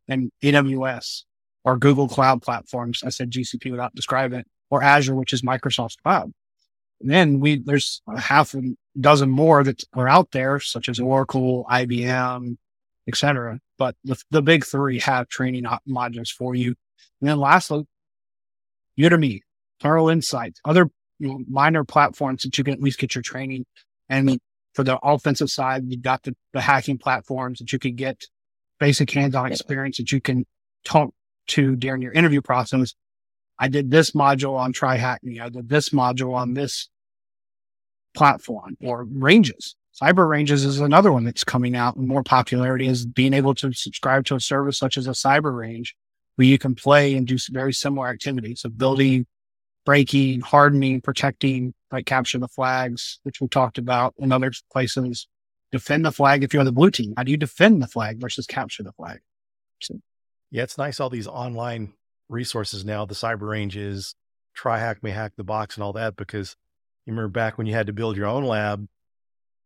in 0.08 0.32
AWS 0.44 1.24
or 1.64 1.78
Google 1.78 2.08
cloud 2.08 2.42
platforms. 2.42 3.04
I 3.04 3.10
said 3.10 3.32
GCP 3.32 3.72
without 3.72 3.96
describing 3.96 4.40
it 4.40 4.48
or 4.70 4.84
Azure, 4.84 5.16
which 5.16 5.34
is 5.34 5.42
Microsoft's 5.42 5.96
cloud. 5.96 6.32
And 7.02 7.10
then 7.10 7.40
we, 7.40 7.58
there's 7.58 8.02
a 8.08 8.20
half 8.20 8.54
a 8.54 8.62
dozen 9.00 9.30
more 9.30 9.64
that 9.64 9.84
are 9.94 10.08
out 10.08 10.32
there, 10.32 10.60
such 10.60 10.90
as 10.90 11.00
Oracle, 11.00 11.66
IBM, 11.70 12.58
et 13.08 13.16
cetera. 13.16 13.60
But 13.78 13.96
the, 14.04 14.18
the 14.32 14.42
big 14.42 14.66
three 14.66 15.00
have 15.00 15.28
training 15.28 15.66
modules 15.88 16.30
for 16.30 16.56
you. 16.56 16.76
And 17.22 17.30
then 17.30 17.40
lastly, 17.40 17.86
Udemy, 19.00 19.42
Thorough 19.82 20.10
Insights, 20.10 20.60
other 20.66 20.90
you 21.20 21.28
know, 21.28 21.40
minor 21.48 21.84
platforms 21.84 22.44
that 22.44 22.58
you 22.58 22.64
can 22.64 22.74
at 22.74 22.82
least 22.82 23.00
get 23.00 23.16
your 23.16 23.22
training. 23.22 23.66
And 24.10 24.40
for 24.74 24.84
the 24.84 25.00
offensive 25.04 25.50
side, 25.50 25.84
you've 25.88 26.02
got 26.02 26.24
the, 26.24 26.36
the 26.54 26.62
hacking 26.62 26.98
platforms 26.98 27.60
that 27.60 27.72
you 27.72 27.80
can 27.80 27.96
get 27.96 28.24
basic 28.80 29.12
hands-on 29.12 29.52
experience 29.52 29.98
that 29.98 30.12
you 30.12 30.20
can 30.20 30.46
talk 30.84 31.14
to 31.48 31.76
during 31.76 32.02
your 32.02 32.12
interview 32.12 32.42
process. 32.42 32.94
I 33.60 33.68
did 33.68 33.92
this 33.92 34.12
module 34.12 34.58
on 34.58 34.74
TryHackMe. 34.74 35.40
I 35.42 35.50
did 35.50 35.70
this 35.70 35.90
module 35.90 36.34
on 36.34 36.54
this 36.54 36.90
platform 38.14 38.76
or 38.82 39.06
ranges. 39.06 39.76
Cyber 40.02 40.28
ranges 40.28 40.66
is 40.66 40.80
another 40.80 41.12
one 41.12 41.24
that's 41.24 41.44
coming 41.44 41.76
out 41.76 41.98
more 41.98 42.24
popularity 42.24 42.88
is 42.88 43.06
being 43.06 43.34
able 43.34 43.54
to 43.56 43.72
subscribe 43.74 44.26
to 44.26 44.36
a 44.36 44.40
service 44.40 44.78
such 44.78 44.98
as 44.98 45.08
a 45.08 45.12
cyber 45.12 45.56
range 45.56 45.96
where 46.36 46.48
you 46.48 46.58
can 46.58 46.74
play 46.74 47.16
and 47.16 47.28
do 47.28 47.38
very 47.52 47.74
similar 47.74 48.08
activities 48.08 48.66
of 48.66 48.76
building, 48.76 49.28
breaking, 49.86 50.42
hardening, 50.42 51.00
protecting, 51.00 51.76
like 51.92 52.08
capture 52.08 52.40
the 52.40 52.48
flags, 52.48 53.20
which 53.22 53.40
we 53.40 53.48
talked 53.48 53.78
about 53.78 54.16
in 54.18 54.32
other 54.32 54.52
places. 54.72 55.28
Defend 55.72 56.06
the 56.06 56.12
flag 56.12 56.44
if 56.44 56.54
you're 56.54 56.60
on 56.60 56.66
the 56.66 56.72
blue 56.72 56.90
team. 56.90 57.14
How 57.16 57.24
do 57.24 57.32
you 57.32 57.38
defend 57.38 57.82
the 57.82 57.88
flag 57.88 58.20
versus 58.20 58.48
capture 58.48 58.84
the 58.84 58.94
flag? 58.94 59.20
So, 59.80 60.00
yeah, 60.50 60.64
it's 60.64 60.78
nice 60.78 61.00
all 61.00 61.10
these 61.10 61.28
online 61.28 61.94
resources 62.30 62.84
now, 62.84 63.06
the 63.06 63.14
cyber 63.14 63.50
ranges, 63.50 64.16
TryHackMe 64.58 65.14
hack 65.14 65.34
the 65.36 65.44
box 65.44 65.76
and 65.76 65.84
all 65.84 65.94
that, 65.94 66.16
because 66.16 66.56
you 67.06 67.14
remember 67.14 67.30
back 67.30 67.58
when 67.58 67.68
you 67.68 67.74
had 67.74 67.88
to 67.88 67.94
build 67.94 68.18
your 68.18 68.28
own 68.28 68.44
lab, 68.44 68.88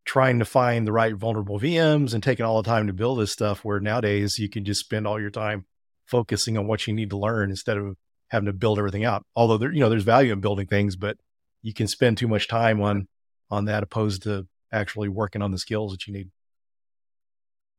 trying 0.07 0.39
to 0.39 0.45
find 0.45 0.87
the 0.87 0.91
right 0.91 1.13
vulnerable 1.13 1.59
VMs 1.59 2.13
and 2.13 2.23
taking 2.23 2.45
all 2.45 2.61
the 2.61 2.69
time 2.69 2.87
to 2.87 2.93
build 2.93 3.19
this 3.19 3.31
stuff, 3.31 3.63
where 3.63 3.79
nowadays 3.79 4.39
you 4.39 4.49
can 4.49 4.65
just 4.65 4.79
spend 4.79 5.05
all 5.05 5.19
your 5.19 5.29
time 5.29 5.65
focusing 6.05 6.57
on 6.57 6.65
what 6.65 6.87
you 6.87 6.93
need 6.93 7.09
to 7.11 7.17
learn 7.17 7.49
instead 7.49 7.77
of 7.77 7.97
having 8.29 8.47
to 8.47 8.53
build 8.53 8.79
everything 8.79 9.03
out. 9.03 9.25
Although 9.35 9.57
there, 9.57 9.71
you 9.71 9.81
know, 9.81 9.89
there's 9.89 10.03
value 10.03 10.31
in 10.31 10.39
building 10.39 10.65
things, 10.65 10.95
but 10.95 11.17
you 11.61 11.73
can 11.73 11.87
spend 11.87 12.17
too 12.17 12.27
much 12.27 12.47
time 12.47 12.81
on 12.81 13.07
on 13.51 13.65
that 13.65 13.83
opposed 13.83 14.23
to 14.23 14.47
actually 14.71 15.09
working 15.09 15.41
on 15.41 15.51
the 15.51 15.57
skills 15.57 15.91
that 15.91 16.07
you 16.07 16.13
need. 16.13 16.29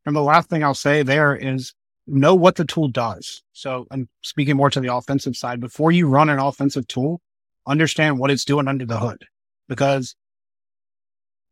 And 0.06 0.14
the 0.14 0.22
last 0.22 0.48
thing 0.48 0.62
I'll 0.62 0.74
say 0.74 1.02
there 1.02 1.34
is 1.34 1.74
know 2.06 2.34
what 2.34 2.56
the 2.56 2.64
tool 2.64 2.88
does. 2.88 3.42
So 3.52 3.86
I'm 3.90 4.08
speaking 4.22 4.56
more 4.56 4.70
to 4.70 4.80
the 4.80 4.94
offensive 4.94 5.36
side. 5.36 5.60
Before 5.60 5.92
you 5.92 6.08
run 6.08 6.30
an 6.30 6.38
offensive 6.38 6.88
tool, 6.88 7.20
understand 7.66 8.18
what 8.18 8.30
it's 8.30 8.44
doing 8.44 8.68
under 8.68 8.86
the 8.86 8.98
hood 8.98 9.24
because 9.68 10.14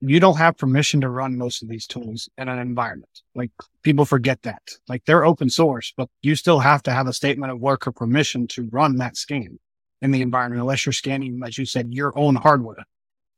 you 0.00 0.21
don't 0.21 0.37
have 0.37 0.59
permission 0.59 1.00
to 1.00 1.09
run 1.09 1.38
most 1.38 1.62
of 1.62 1.69
these 1.69 1.87
tools 1.87 2.29
in 2.37 2.49
an 2.49 2.59
environment. 2.59 3.23
Like 3.35 3.50
people 3.83 4.05
forget 4.05 4.43
that. 4.43 4.62
Like 4.88 5.05
they're 5.05 5.25
open 5.25 5.49
source, 5.49 5.93
but 5.97 6.09
you 6.23 6.35
still 6.37 6.61
have 6.61 6.83
to 6.85 6.93
have 6.93 7.07
a 7.07 7.12
statement 7.12 7.53
of 7.53 7.61
work 7.61 7.87
or 7.87 7.93
permission 7.93 8.47
to 8.49 8.69
run 8.71 8.97
that 8.97 9.17
scan 9.17 9.59
in 10.03 10.11
the 10.11 10.23
environment, 10.23 10.61
unless 10.61 10.85
you're 10.85 10.93
scanning, 10.93 11.41
as 11.45 11.57
you 11.57 11.65
said, 11.65 11.95
your 11.95 12.17
own 12.19 12.35
hardware. 12.35 12.85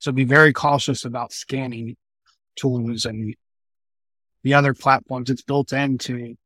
So 0.00 0.10
be 0.10 0.24
very 0.24 0.52
cautious 0.52 1.04
about 1.04 1.32
scanning 1.32 1.96
tools 2.56 3.04
and 3.04 3.34
the 4.42 4.54
other 4.54 4.74
platforms 4.74 5.30
it's 5.30 5.42
built 5.42 5.72
into 5.72 6.36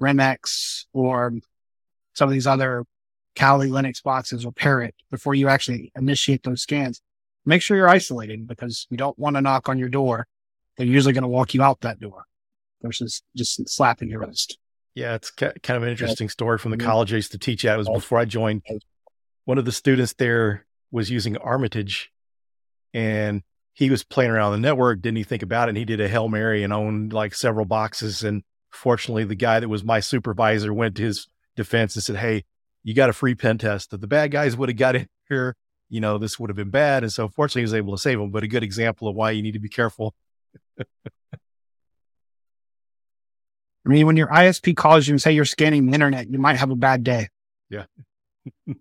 REMnux 0.00 0.84
or 0.92 1.32
some 2.14 2.28
of 2.28 2.32
these 2.32 2.46
other 2.46 2.84
Kali 3.34 3.68
Linux 3.68 4.02
boxes 4.02 4.44
or 4.44 4.52
Parrot 4.52 4.94
before 5.10 5.34
you 5.34 5.48
actually 5.48 5.92
initiate 5.96 6.42
those 6.42 6.62
scans 6.62 7.00
make 7.48 7.62
sure 7.62 7.76
you're 7.76 7.88
isolated 7.88 8.46
because 8.46 8.86
you 8.90 8.96
don't 8.96 9.18
want 9.18 9.36
to 9.36 9.40
knock 9.40 9.68
on 9.68 9.78
your 9.78 9.88
door. 9.88 10.26
They're 10.76 10.86
usually 10.86 11.14
going 11.14 11.22
to 11.22 11.28
walk 11.28 11.54
you 11.54 11.62
out 11.62 11.80
that 11.80 11.98
door 11.98 12.24
versus 12.82 13.22
just 13.34 13.68
slapping 13.68 14.10
your 14.10 14.20
wrist. 14.20 14.58
Yeah, 14.94 15.14
it's 15.14 15.30
kind 15.30 15.54
of 15.68 15.82
an 15.82 15.88
interesting 15.88 16.28
story 16.28 16.58
from 16.58 16.72
the 16.72 16.76
college 16.76 17.12
I 17.12 17.16
used 17.16 17.32
to 17.32 17.38
teach 17.38 17.64
at. 17.64 17.74
It 17.74 17.78
was 17.78 17.88
oh. 17.88 17.94
before 17.94 18.18
I 18.18 18.24
joined. 18.24 18.62
One 19.44 19.58
of 19.58 19.64
the 19.64 19.72
students 19.72 20.12
there 20.12 20.66
was 20.90 21.10
using 21.10 21.36
Armitage 21.38 22.12
and 22.92 23.42
he 23.72 23.90
was 23.90 24.02
playing 24.02 24.30
around 24.30 24.52
the 24.52 24.58
network, 24.58 25.00
didn't 25.00 25.18
he 25.18 25.24
think 25.24 25.42
about 25.42 25.68
it? 25.68 25.70
And 25.70 25.78
he 25.78 25.84
did 25.84 26.00
a 26.00 26.08
Hail 26.08 26.28
Mary 26.28 26.64
and 26.64 26.72
owned 26.72 27.12
like 27.12 27.34
several 27.34 27.64
boxes. 27.64 28.24
And 28.24 28.42
fortunately, 28.70 29.24
the 29.24 29.34
guy 29.34 29.60
that 29.60 29.68
was 29.68 29.84
my 29.84 30.00
supervisor 30.00 30.74
went 30.74 30.96
to 30.96 31.02
his 31.02 31.28
defense 31.56 31.94
and 31.94 32.02
said, 32.02 32.16
Hey, 32.16 32.44
you 32.82 32.92
got 32.92 33.08
a 33.08 33.12
free 33.12 33.34
pen 33.34 33.56
test. 33.56 33.90
That 33.90 34.00
the 34.00 34.06
bad 34.06 34.32
guys 34.32 34.56
would 34.56 34.68
have 34.68 34.76
got 34.76 34.96
in 34.96 35.08
here 35.28 35.56
you 35.88 36.00
know, 36.00 36.18
this 36.18 36.38
would 36.38 36.50
have 36.50 36.56
been 36.56 36.70
bad. 36.70 37.02
And 37.02 37.12
so 37.12 37.28
fortunately 37.28 37.62
he 37.62 37.64
was 37.64 37.74
able 37.74 37.96
to 37.96 38.00
save 38.00 38.20
him, 38.20 38.30
but 38.30 38.42
a 38.42 38.48
good 38.48 38.62
example 38.62 39.08
of 39.08 39.14
why 39.14 39.30
you 39.30 39.42
need 39.42 39.52
to 39.52 39.58
be 39.58 39.68
careful. 39.68 40.14
I 43.88 43.90
mean, 43.90 44.06
when 44.06 44.16
your 44.16 44.28
ISP 44.28 44.76
calls 44.76 45.08
you 45.08 45.14
and 45.14 45.22
say 45.22 45.32
you're 45.32 45.46
scanning 45.46 45.86
the 45.86 45.94
internet, 45.94 46.30
you 46.30 46.38
might 46.38 46.56
have 46.56 46.70
a 46.70 46.76
bad 46.76 47.04
day. 47.04 47.28
Yeah. 47.70 47.84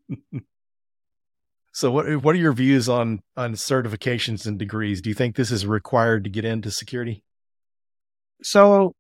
so 1.72 1.92
what 1.92 2.24
what 2.24 2.36
are 2.36 2.40
your 2.40 2.52
views 2.52 2.90
on 2.90 3.22
on 3.38 3.54
certifications 3.54 4.46
and 4.46 4.60
degrees? 4.60 5.02
Do 5.02 5.10
you 5.10 5.14
think 5.14 5.36
this 5.36 5.52
is 5.52 5.66
required 5.66 6.26
to 6.26 6.30
get 6.30 6.44
into 6.44 6.72
security? 6.72 7.24
So 8.44 8.96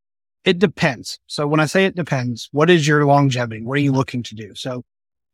it 0.46 0.60
depends. 0.60 1.20
So 1.28 1.46
when 1.46 1.60
I 1.60 1.66
say 1.66 1.86
it 1.86 1.96
depends, 1.96 2.48
what 2.54 2.70
is 2.70 2.88
your 2.88 3.06
longevity? 3.06 3.62
What 3.64 3.74
are 3.74 3.82
you 3.82 3.92
looking 3.92 4.24
to 4.24 4.36
do? 4.36 4.56
So 4.56 4.86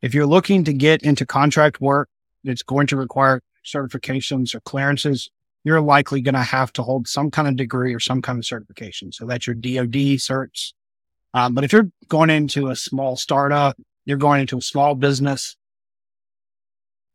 if 0.01 0.15
you're 0.15 0.25
looking 0.25 0.63
to 0.63 0.73
get 0.73 1.03
into 1.03 1.25
contract 1.25 1.79
work, 1.79 2.09
it's 2.43 2.63
going 2.63 2.87
to 2.87 2.97
require 2.97 3.41
certifications 3.65 4.53
or 4.53 4.59
clearances, 4.61 5.29
you're 5.63 5.81
likely 5.81 6.21
going 6.21 6.33
to 6.35 6.41
have 6.41 6.73
to 6.73 6.83
hold 6.83 7.07
some 7.07 7.31
kind 7.31 7.47
of 7.47 7.55
degree 7.55 7.93
or 7.93 7.99
some 7.99 8.21
kind 8.21 8.37
of 8.37 8.45
certification. 8.45 9.11
So 9.11 9.25
that's 9.25 9.47
your 9.47 9.55
DoD 9.55 10.17
certs. 10.19 10.73
Um, 11.33 11.53
but 11.53 11.63
if 11.63 11.73
you're 11.73 11.89
going 12.09 12.29
into 12.29 12.69
a 12.69 12.75
small 12.75 13.15
startup, 13.15 13.77
you're 14.05 14.17
going 14.17 14.41
into 14.41 14.57
a 14.57 14.61
small 14.61 14.95
business, 14.95 15.55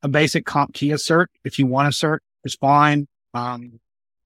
a 0.03 0.09
basic 0.09 0.47
CompTIA 0.47 0.95
cert, 0.95 1.27
if 1.45 1.59
you 1.59 1.67
want 1.67 1.89
a 1.89 1.91
cert, 1.91 2.19
is 2.45 2.55
fine. 2.55 3.07
Um, 3.35 3.81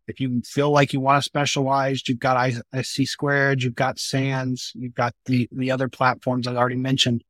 if 0.06 0.20
you 0.20 0.42
feel 0.44 0.70
like 0.70 0.92
you 0.92 1.00
want 1.00 1.22
to 1.22 1.24
specialize, 1.24 2.08
you've 2.08 2.18
got 2.18 2.36
ISC 2.74 3.06
squared, 3.06 3.62
you've 3.62 3.74
got 3.74 3.98
SANS, 3.98 4.72
you've 4.74 4.94
got 4.94 5.14
the, 5.26 5.48
the 5.52 5.70
other 5.70 5.88
platforms 5.88 6.46
I 6.46 6.54
already 6.54 6.76
mentioned. 6.76 7.22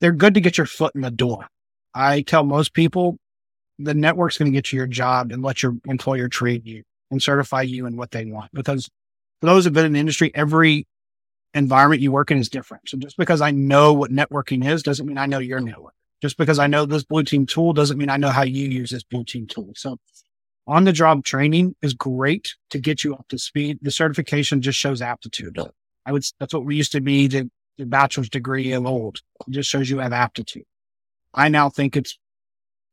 They're 0.00 0.12
good 0.12 0.34
to 0.34 0.40
get 0.40 0.58
your 0.58 0.66
foot 0.66 0.94
in 0.94 1.00
the 1.00 1.10
door. 1.10 1.48
I 1.96 2.20
tell 2.20 2.44
most 2.44 2.74
people 2.74 3.18
the 3.78 3.94
network's 3.94 4.36
going 4.36 4.52
to 4.52 4.56
get 4.56 4.70
you 4.70 4.76
your 4.76 4.86
job 4.86 5.32
and 5.32 5.42
let 5.42 5.62
your 5.62 5.76
employer 5.86 6.28
train 6.28 6.60
you 6.64 6.82
and 7.10 7.22
certify 7.22 7.62
you 7.62 7.86
in 7.86 7.96
what 7.96 8.10
they 8.10 8.26
want. 8.26 8.50
Because 8.52 8.90
for 9.40 9.46
those 9.46 9.64
who've 9.64 9.72
been 9.72 9.86
in 9.86 9.94
the 9.94 10.00
industry, 10.00 10.30
every 10.34 10.86
environment 11.54 12.02
you 12.02 12.12
work 12.12 12.30
in 12.30 12.36
is 12.36 12.50
different. 12.50 12.86
So 12.86 12.98
just 12.98 13.16
because 13.16 13.40
I 13.40 13.50
know 13.50 13.94
what 13.94 14.10
networking 14.10 14.66
is 14.66 14.82
doesn't 14.82 15.06
mean 15.06 15.16
I 15.16 15.24
know 15.24 15.38
your 15.38 15.60
network. 15.60 15.94
Just 16.20 16.36
because 16.36 16.58
I 16.58 16.66
know 16.66 16.84
this 16.84 17.04
blue 17.04 17.22
team 17.22 17.46
tool 17.46 17.72
doesn't 17.72 17.96
mean 17.96 18.10
I 18.10 18.18
know 18.18 18.28
how 18.28 18.42
you 18.42 18.68
use 18.68 18.90
this 18.90 19.02
blue 19.02 19.24
team 19.24 19.46
tool. 19.46 19.72
So 19.74 19.98
on 20.66 20.84
the 20.84 20.92
job 20.92 21.24
training 21.24 21.76
is 21.80 21.94
great 21.94 22.56
to 22.70 22.78
get 22.78 23.04
you 23.04 23.14
up 23.14 23.26
to 23.28 23.38
speed. 23.38 23.78
The 23.80 23.90
certification 23.90 24.60
just 24.60 24.78
shows 24.78 25.00
aptitude. 25.00 25.58
I 26.04 26.12
would, 26.12 26.24
that's 26.38 26.52
what 26.52 26.66
we 26.66 26.76
used 26.76 26.92
to 26.92 27.00
be 27.00 27.26
the, 27.26 27.50
the 27.78 27.86
bachelor's 27.86 28.28
degree 28.28 28.72
of 28.72 28.84
old. 28.84 29.20
It 29.48 29.52
just 29.52 29.70
shows 29.70 29.88
you 29.88 29.98
have 29.98 30.12
aptitude. 30.12 30.64
I 31.36 31.48
now 31.48 31.68
think 31.68 31.96
it's 31.96 32.18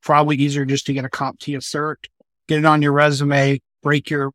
probably 0.02 0.36
easier 0.36 0.66
just 0.66 0.86
to 0.88 0.94
get 0.94 1.06
a 1.06 1.10
CompTIA 1.10 1.60
cert, 1.60 2.08
get 2.48 2.60
it 2.60 2.66
on 2.66 2.82
your 2.82 2.92
resume, 2.92 3.62
break 3.82 4.10
your, 4.10 4.32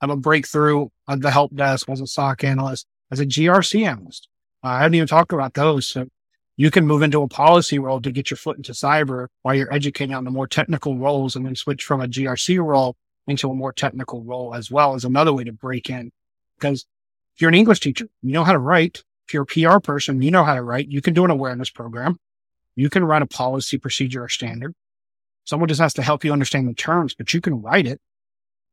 have 0.00 0.10
a 0.10 0.16
breakthrough 0.16 0.88
on 1.06 1.20
the 1.20 1.30
help 1.30 1.54
desk 1.54 1.88
as 1.88 2.00
a 2.00 2.06
SOC 2.06 2.44
analyst, 2.44 2.86
as 3.10 3.20
a 3.20 3.26
GRC 3.26 3.86
analyst. 3.86 4.28
Uh, 4.64 4.68
I 4.68 4.78
haven't 4.80 4.94
even 4.94 5.06
talked 5.06 5.32
about 5.32 5.54
those. 5.54 5.86
So 5.86 6.08
you 6.56 6.70
can 6.70 6.86
move 6.86 7.02
into 7.02 7.22
a 7.22 7.28
policy 7.28 7.78
role 7.78 8.00
to 8.00 8.10
get 8.10 8.30
your 8.30 8.38
foot 8.38 8.56
into 8.56 8.72
cyber 8.72 9.28
while 9.42 9.54
you're 9.54 9.72
educating 9.72 10.14
on 10.14 10.24
the 10.24 10.30
more 10.30 10.46
technical 10.46 10.96
roles 10.96 11.36
and 11.36 11.44
then 11.44 11.54
switch 11.54 11.84
from 11.84 12.00
a 12.00 12.08
GRC 12.08 12.64
role 12.64 12.96
into 13.26 13.50
a 13.50 13.54
more 13.54 13.72
technical 13.72 14.22
role 14.22 14.54
as 14.54 14.70
well 14.70 14.94
as 14.94 15.04
another 15.04 15.32
way 15.32 15.44
to 15.44 15.52
break 15.52 15.90
in. 15.90 16.10
Because 16.58 16.86
if 17.34 17.42
you're 17.42 17.48
an 17.48 17.54
English 17.54 17.80
teacher, 17.80 18.06
you 18.22 18.32
know 18.32 18.44
how 18.44 18.52
to 18.52 18.58
write. 18.58 19.04
If 19.28 19.34
you're 19.34 19.42
a 19.42 19.46
PR 19.46 19.78
person, 19.80 20.22
you 20.22 20.30
know 20.30 20.44
how 20.44 20.54
to 20.54 20.62
write. 20.62 20.88
You 20.88 21.02
can 21.02 21.12
do 21.12 21.24
an 21.24 21.30
awareness 21.30 21.68
program. 21.68 22.18
You 22.76 22.90
can 22.90 23.04
write 23.04 23.22
a 23.22 23.26
policy, 23.26 23.78
procedure, 23.78 24.24
or 24.24 24.28
standard. 24.28 24.74
Someone 25.44 25.68
just 25.68 25.80
has 25.80 25.94
to 25.94 26.02
help 26.02 26.24
you 26.24 26.32
understand 26.32 26.68
the 26.68 26.74
terms, 26.74 27.14
but 27.14 27.32
you 27.32 27.40
can 27.40 27.62
write 27.62 27.86
it. 27.86 28.00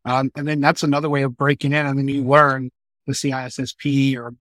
Um, 0.06 0.32
and 0.36 0.48
then 0.48 0.60
that's 0.60 0.84
another 0.84 1.10
way 1.10 1.24
of 1.24 1.38
breaking 1.38 1.72
in. 1.72 1.86
And 1.86 1.98
then 1.98 2.08
you 2.08 2.24
learn 2.24 2.72
the 3.08 3.14
CISSP 3.14 4.18
or 4.18 4.36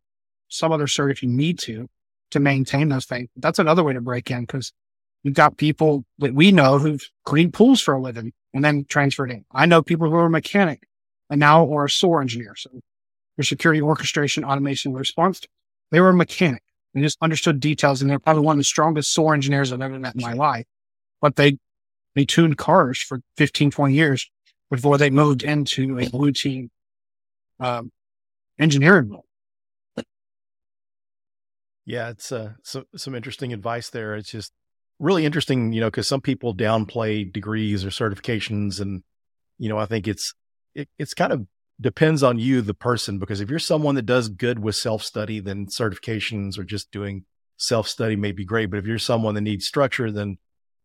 some 0.49 0.73
other 0.73 0.87
cert 0.87 1.13
if 1.13 1.23
you 1.23 1.29
need 1.29 1.59
to, 1.61 1.89
to 2.33 2.41
maintain 2.41 2.89
those 2.89 3.07
things. 3.07 3.29
That's 3.37 3.59
another 3.59 3.85
way 3.85 3.93
to 3.93 4.01
break 4.01 4.31
in 4.31 4.43
because 4.43 4.73
you've 5.23 5.35
got 5.35 5.57
people 5.57 6.05
that 6.19 6.35
we 6.35 6.51
know 6.51 6.79
who've 6.79 7.07
cleaned 7.25 7.55
pools 7.55 7.81
for 7.81 7.95
a 7.95 8.01
living 8.01 8.33
and 8.53 8.65
then 8.65 8.85
transferred 8.87 9.31
in. 9.31 9.45
I 9.53 9.67
know 9.67 9.83
people 9.83 10.11
who 10.11 10.17
are 10.17 10.27
a 10.27 10.31
mechanic 10.31 10.83
and 11.31 11.39
now 11.39 11.73
are 11.73 11.85
a 11.85 11.91
SOAR 11.91 12.21
engineer. 12.21 12.55
So 12.57 12.71
your 13.37 13.45
security 13.45 13.81
orchestration, 13.81 14.45
automation, 14.45 14.93
response. 14.93 15.41
They 15.91 16.01
were 16.01 16.11
a 16.11 16.15
mechanic. 16.15 16.63
They 16.95 17.01
just 17.01 17.19
understood 17.23 17.61
details 17.61 18.03
and 18.03 18.11
they're 18.11 18.19
probably 18.19 18.43
one 18.43 18.55
of 18.55 18.59
the 18.59 18.65
strongest 18.65 19.13
SOAR 19.13 19.35
engineers 19.35 19.73
I've 19.73 19.81
ever 19.81 19.99
met 19.99 20.15
in 20.15 20.23
my 20.23 20.35
life. 20.35 20.67
But 21.21 21.37
they 21.37 21.59
They 22.15 22.25
tuned 22.25 22.59
cars 22.59 23.01
for 23.01 23.21
15, 23.37 23.71
20 23.71 23.95
years 23.95 24.31
before 24.71 24.99
they 24.99 25.11
moved 25.11 25.43
into 25.43 25.99
a 25.99 26.09
routine 26.13 26.71
um, 27.61 27.91
engineering 28.59 29.11
role. 29.11 29.25
Yeah, 31.85 32.11
it's 32.11 32.31
uh, 32.31 32.53
so, 32.63 32.85
some 32.95 33.15
interesting 33.15 33.53
advice 33.53 33.91
there. 33.91 34.15
It's 34.15 34.31
just 34.31 34.53
really 34.99 35.27
interesting, 35.27 35.73
you 35.73 35.81
know, 35.81 35.89
because 35.89 36.07
some 36.07 36.21
people 36.21 36.55
downplay 36.55 37.31
degrees 37.33 37.85
or 37.85 37.89
certifications, 37.89 38.81
and 38.81 39.03
you 39.59 39.69
know, 39.69 39.79
I 39.79 39.87
think 39.87 40.07
it's 40.07 40.33
it, 40.75 40.89
it's 40.99 41.15
kind 41.15 41.33
of 41.33 41.47
depends 41.81 42.23
on 42.23 42.39
you, 42.39 42.63
the 42.63 42.75
person, 42.75 43.19
because 43.19 43.41
if 43.41 43.51
you're 43.51 43.59
someone 43.59 43.95
that 43.97 44.07
does 44.07 44.29
good 44.29 44.59
with 44.59 44.77
self 44.77 45.03
study, 45.03 45.41
then 45.41 45.67
certifications 45.67 46.59
or 46.59 46.65
just 46.65 46.91
doing 46.91 47.25
self 47.57 47.89
study 47.89 48.17
may 48.17 48.33
be 48.33 48.45
great. 48.45 48.67
But 48.67 48.79
if 48.79 48.87
you're 48.87 48.99
someone 48.99 49.35
that 49.35 49.41
needs 49.41 49.67
structure, 49.67 50.11
then 50.11 50.39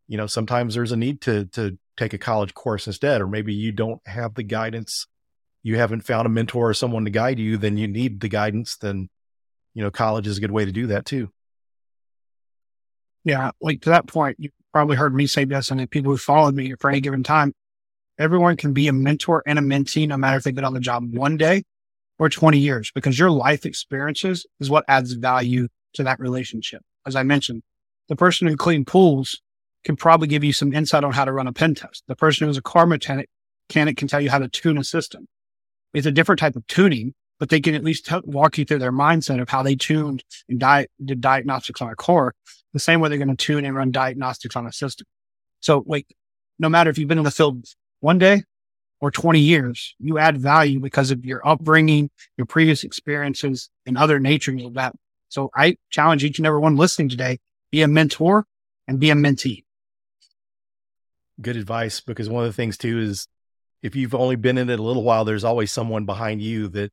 you 0.07 0.17
know 0.17 0.27
sometimes 0.27 0.75
there's 0.75 0.91
a 0.91 0.97
need 0.97 1.21
to 1.21 1.45
to 1.47 1.77
take 1.97 2.13
a 2.13 2.17
college 2.17 2.53
course 2.53 2.87
instead, 2.87 3.21
or 3.21 3.27
maybe 3.27 3.53
you 3.53 3.71
don't 3.71 4.01
have 4.07 4.35
the 4.35 4.43
guidance, 4.43 5.07
you 5.63 5.77
haven't 5.77 6.01
found 6.01 6.25
a 6.25 6.29
mentor 6.29 6.69
or 6.69 6.73
someone 6.73 7.05
to 7.05 7.11
guide 7.11 7.39
you, 7.39 7.57
then 7.57 7.77
you 7.77 7.87
need 7.87 8.19
the 8.19 8.29
guidance. 8.29 8.77
Then 8.77 9.09
you 9.73 9.83
know 9.83 9.91
college 9.91 10.27
is 10.27 10.37
a 10.37 10.41
good 10.41 10.51
way 10.51 10.65
to 10.65 10.71
do 10.71 10.87
that 10.87 11.05
too. 11.05 11.31
Yeah, 13.23 13.51
like 13.59 13.81
to 13.81 13.89
that 13.89 14.07
point, 14.07 14.37
you 14.39 14.51
probably 14.71 14.95
heard 14.95 15.13
me 15.13 15.27
say 15.27 15.43
this, 15.43 15.69
and 15.69 15.89
people 15.91 16.11
who 16.11 16.17
followed 16.17 16.55
me 16.55 16.73
for 16.79 16.89
any 16.89 17.01
given 17.01 17.23
time, 17.23 17.53
everyone 18.19 18.57
can 18.57 18.73
be 18.73 18.87
a 18.87 18.93
mentor 18.93 19.43
and 19.45 19.59
a 19.59 19.61
mentee, 19.61 20.07
no 20.07 20.17
matter 20.17 20.37
if 20.37 20.43
they've 20.43 20.55
been 20.55 20.65
on 20.65 20.73
the 20.73 20.79
job 20.79 21.15
one 21.15 21.37
day 21.37 21.63
or 22.19 22.29
20 22.29 22.57
years, 22.57 22.91
because 22.93 23.17
your 23.17 23.31
life 23.31 23.65
experiences 23.65 24.45
is 24.59 24.69
what 24.69 24.85
adds 24.87 25.13
value 25.13 25.67
to 25.93 26.03
that 26.03 26.19
relationship. 26.19 26.81
As 27.05 27.15
I 27.15 27.23
mentioned, 27.23 27.63
the 28.09 28.15
person 28.15 28.47
who 28.47 28.55
cleaned 28.55 28.87
pools 28.87 29.41
can 29.83 29.95
probably 29.95 30.27
give 30.27 30.43
you 30.43 30.53
some 30.53 30.73
insight 30.73 31.03
on 31.03 31.13
how 31.13 31.25
to 31.25 31.31
run 31.31 31.47
a 31.47 31.53
pen 31.53 31.75
test. 31.75 32.03
The 32.07 32.15
person 32.15 32.47
who's 32.47 32.57
a 32.57 32.61
car 32.61 32.85
mechanic 32.85 33.29
can 33.69 34.07
tell 34.07 34.21
you 34.21 34.29
how 34.29 34.39
to 34.39 34.47
tune 34.47 34.77
a 34.77 34.83
system. 34.83 35.27
It's 35.93 36.07
a 36.07 36.11
different 36.11 36.39
type 36.39 36.55
of 36.55 36.65
tuning, 36.67 37.13
but 37.39 37.49
they 37.49 37.61
can 37.61 37.75
at 37.75 37.83
least 37.83 38.09
walk 38.25 38.57
you 38.57 38.65
through 38.65 38.79
their 38.79 38.91
mindset 38.91 39.41
of 39.41 39.49
how 39.49 39.63
they 39.63 39.75
tuned 39.75 40.23
and 40.49 40.59
di- 40.59 40.87
did 41.03 41.21
diagnostics 41.21 41.81
on 41.81 41.89
a 41.89 41.95
car, 41.95 42.33
the 42.73 42.79
same 42.79 42.99
way 42.99 43.09
they're 43.09 43.17
going 43.17 43.29
to 43.29 43.35
tune 43.35 43.63
and 43.63 43.75
run 43.75 43.91
diagnostics 43.91 44.55
on 44.55 44.65
a 44.65 44.71
system. 44.71 45.05
So, 45.59 45.83
like, 45.87 46.07
no 46.59 46.69
matter 46.69 46.89
if 46.89 46.97
you've 46.97 47.07
been 47.07 47.17
in 47.17 47.23
the 47.23 47.31
field 47.31 47.65
one 47.99 48.17
day 48.17 48.43
or 48.99 49.11
20 49.11 49.39
years, 49.39 49.95
you 49.99 50.17
add 50.17 50.37
value 50.37 50.79
because 50.79 51.11
of 51.11 51.23
your 51.25 51.47
upbringing, 51.47 52.09
your 52.37 52.45
previous 52.45 52.83
experiences, 52.83 53.69
and 53.85 53.97
other 53.97 54.19
natures 54.19 54.63
of 54.63 54.73
that 54.73 54.95
so 55.29 55.49
I 55.55 55.77
challenge 55.89 56.23
each 56.23 56.39
and 56.39 56.47
every 56.47 56.59
one 56.59 56.75
listening 56.75 57.09
today, 57.09 57.39
be 57.71 57.81
a 57.81 57.87
mentor 57.87 58.45
and 58.87 58.99
be 58.99 59.09
a 59.09 59.15
mentee. 59.15 59.65
Good 61.41 61.57
advice 61.57 61.99
because 62.01 62.29
one 62.29 62.43
of 62.43 62.49
the 62.49 62.55
things 62.55 62.77
too 62.77 62.99
is 62.99 63.27
if 63.83 63.95
you've 63.95 64.15
only 64.15 64.35
been 64.35 64.57
in 64.57 64.69
it 64.69 64.79
a 64.79 64.83
little 64.83 65.03
while, 65.03 65.25
there's 65.25 65.43
always 65.43 65.71
someone 65.71 66.05
behind 66.05 66.41
you 66.41 66.67
that 66.69 66.91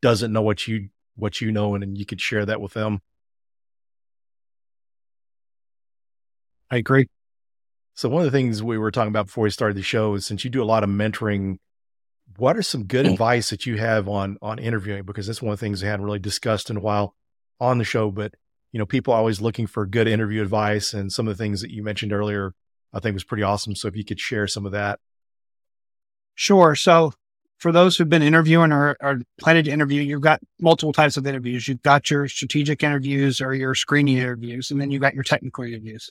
doesn't 0.00 0.32
know 0.32 0.42
what 0.42 0.66
you 0.66 0.88
what 1.16 1.40
you 1.40 1.50
know 1.50 1.74
and, 1.74 1.82
and 1.82 1.98
you 1.98 2.06
could 2.06 2.20
share 2.20 2.46
that 2.46 2.60
with 2.60 2.72
them. 2.72 3.00
I 6.70 6.76
agree. 6.76 7.08
So 7.96 8.10
one 8.10 8.20
of 8.20 8.30
the 8.30 8.38
things 8.38 8.62
we 8.62 8.76
were 8.76 8.90
talking 8.90 9.08
about 9.08 9.26
before 9.26 9.44
we 9.44 9.50
started 9.50 9.74
the 9.74 9.82
show 9.82 10.14
is 10.14 10.26
since 10.26 10.44
you 10.44 10.50
do 10.50 10.62
a 10.62 10.64
lot 10.64 10.84
of 10.84 10.90
mentoring, 10.90 11.56
what 12.36 12.54
are 12.54 12.62
some 12.62 12.84
good 12.84 13.06
mm. 13.06 13.12
advice 13.12 13.48
that 13.48 13.64
you 13.64 13.78
have 13.78 14.06
on 14.06 14.36
on 14.42 14.58
interviewing? 14.58 15.04
Because 15.04 15.26
that's 15.26 15.40
one 15.40 15.54
of 15.54 15.58
the 15.58 15.64
things 15.64 15.82
we 15.82 15.88
hadn't 15.88 16.04
really 16.04 16.18
discussed 16.18 16.68
in 16.68 16.76
a 16.76 16.80
while 16.80 17.14
on 17.58 17.78
the 17.78 17.84
show, 17.84 18.10
but 18.10 18.34
you 18.70 18.78
know, 18.78 18.84
people 18.84 19.14
are 19.14 19.16
always 19.16 19.40
looking 19.40 19.66
for 19.66 19.86
good 19.86 20.06
interview 20.06 20.42
advice 20.42 20.92
and 20.92 21.10
some 21.10 21.26
of 21.26 21.36
the 21.36 21.42
things 21.42 21.62
that 21.62 21.70
you 21.70 21.82
mentioned 21.82 22.12
earlier, 22.12 22.52
I 22.92 23.00
think 23.00 23.14
was 23.14 23.24
pretty 23.24 23.42
awesome. 23.42 23.74
So 23.74 23.88
if 23.88 23.96
you 23.96 24.04
could 24.04 24.20
share 24.20 24.46
some 24.46 24.66
of 24.66 24.72
that. 24.72 25.00
Sure. 26.34 26.74
So 26.74 27.14
for 27.56 27.72
those 27.72 27.96
who've 27.96 28.10
been 28.10 28.22
interviewing 28.22 28.72
or, 28.72 28.94
or 29.00 29.20
planning 29.40 29.64
to 29.64 29.70
interview, 29.70 30.02
you've 30.02 30.20
got 30.20 30.40
multiple 30.60 30.92
types 30.92 31.16
of 31.16 31.26
interviews. 31.26 31.66
You've 31.66 31.80
got 31.80 32.10
your 32.10 32.28
strategic 32.28 32.82
interviews 32.82 33.40
or 33.40 33.54
your 33.54 33.74
screening 33.74 34.18
interviews, 34.18 34.70
and 34.70 34.78
then 34.78 34.90
you've 34.90 35.00
got 35.00 35.14
your 35.14 35.24
technical 35.24 35.64
interviews. 35.64 36.10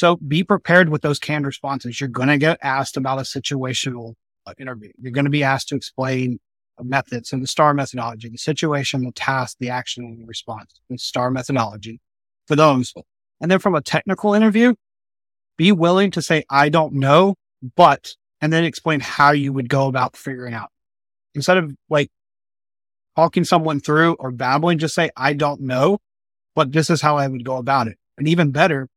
So 0.00 0.16
be 0.16 0.42
prepared 0.42 0.88
with 0.88 1.02
those 1.02 1.18
canned 1.18 1.44
responses. 1.44 2.00
You're 2.00 2.08
going 2.08 2.28
to 2.28 2.38
get 2.38 2.58
asked 2.62 2.96
about 2.96 3.18
a 3.18 3.20
situational 3.20 4.14
uh, 4.46 4.54
interview. 4.58 4.92
You're 4.98 5.12
going 5.12 5.26
to 5.26 5.30
be 5.30 5.44
asked 5.44 5.68
to 5.68 5.74
explain 5.74 6.40
methods 6.80 7.34
and 7.34 7.42
the 7.42 7.46
STAR 7.46 7.74
methodology, 7.74 8.30
the 8.30 8.38
situation, 8.38 9.04
the 9.04 9.12
task, 9.12 9.58
the 9.60 9.68
action, 9.68 10.04
and 10.04 10.18
the 10.18 10.24
response, 10.24 10.80
the 10.88 10.96
STAR 10.96 11.30
methodology 11.30 12.00
for 12.46 12.56
those. 12.56 12.94
And 13.42 13.50
then 13.50 13.58
from 13.58 13.74
a 13.74 13.82
technical 13.82 14.32
interview, 14.32 14.72
be 15.58 15.70
willing 15.70 16.10
to 16.12 16.22
say, 16.22 16.44
I 16.48 16.70
don't 16.70 16.94
know, 16.94 17.34
but, 17.76 18.14
and 18.40 18.50
then 18.50 18.64
explain 18.64 19.00
how 19.00 19.32
you 19.32 19.52
would 19.52 19.68
go 19.68 19.86
about 19.86 20.16
figuring 20.16 20.54
out. 20.54 20.70
Instead 21.34 21.58
of 21.58 21.76
like 21.90 22.10
talking 23.16 23.44
someone 23.44 23.80
through 23.80 24.14
or 24.14 24.30
babbling, 24.30 24.78
just 24.78 24.94
say, 24.94 25.10
I 25.14 25.34
don't 25.34 25.60
know, 25.60 25.98
but 26.54 26.72
this 26.72 26.88
is 26.88 27.02
how 27.02 27.18
I 27.18 27.28
would 27.28 27.44
go 27.44 27.58
about 27.58 27.86
it. 27.86 27.98
And 28.16 28.26
even 28.28 28.50
better, 28.50 28.88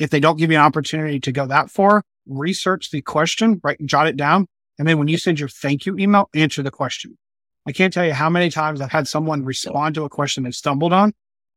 if 0.00 0.10
they 0.10 0.18
don't 0.18 0.38
give 0.38 0.50
you 0.50 0.56
an 0.56 0.64
opportunity 0.64 1.20
to 1.20 1.30
go 1.30 1.46
that 1.46 1.70
far, 1.70 2.02
research 2.26 2.90
the 2.90 3.02
question, 3.02 3.60
right? 3.62 3.78
Jot 3.86 4.08
it 4.08 4.16
down 4.16 4.46
and 4.80 4.88
then 4.88 4.96
when 4.96 5.08
you 5.08 5.18
send 5.18 5.38
your 5.38 5.50
thank 5.50 5.84
you 5.84 5.98
email, 5.98 6.30
answer 6.34 6.62
the 6.62 6.70
question. 6.70 7.18
I 7.68 7.72
can't 7.72 7.92
tell 7.92 8.06
you 8.06 8.14
how 8.14 8.30
many 8.30 8.48
times 8.48 8.80
I've 8.80 8.90
had 8.90 9.06
someone 9.06 9.44
respond 9.44 9.94
to 9.96 10.04
a 10.04 10.08
question 10.08 10.42
they 10.42 10.52
stumbled 10.52 10.94
on 10.94 11.12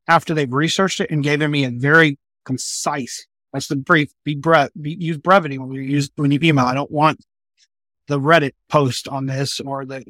after 0.09 0.33
they've 0.33 0.51
researched 0.51 0.99
it 0.99 1.09
and 1.09 1.23
given 1.23 1.49
me 1.49 1.63
a 1.63 1.69
very 1.69 2.19
concise, 2.43 3.25
that's 3.53 3.67
the 3.67 3.77
brief, 3.77 4.11
be 4.25 4.35
breath, 4.35 4.71
be, 4.79 4.97
use 4.99 5.17
brevity 5.17 5.57
when 5.57 5.71
you 5.71 5.79
use, 5.79 6.11
when 6.17 6.31
you 6.31 6.39
email. 6.43 6.65
I 6.65 6.73
don't 6.73 6.91
want 6.91 7.23
the 8.09 8.19
Reddit 8.19 8.51
post 8.67 9.07
on 9.07 9.27
this 9.27 9.61
or 9.61 9.85
the, 9.85 10.03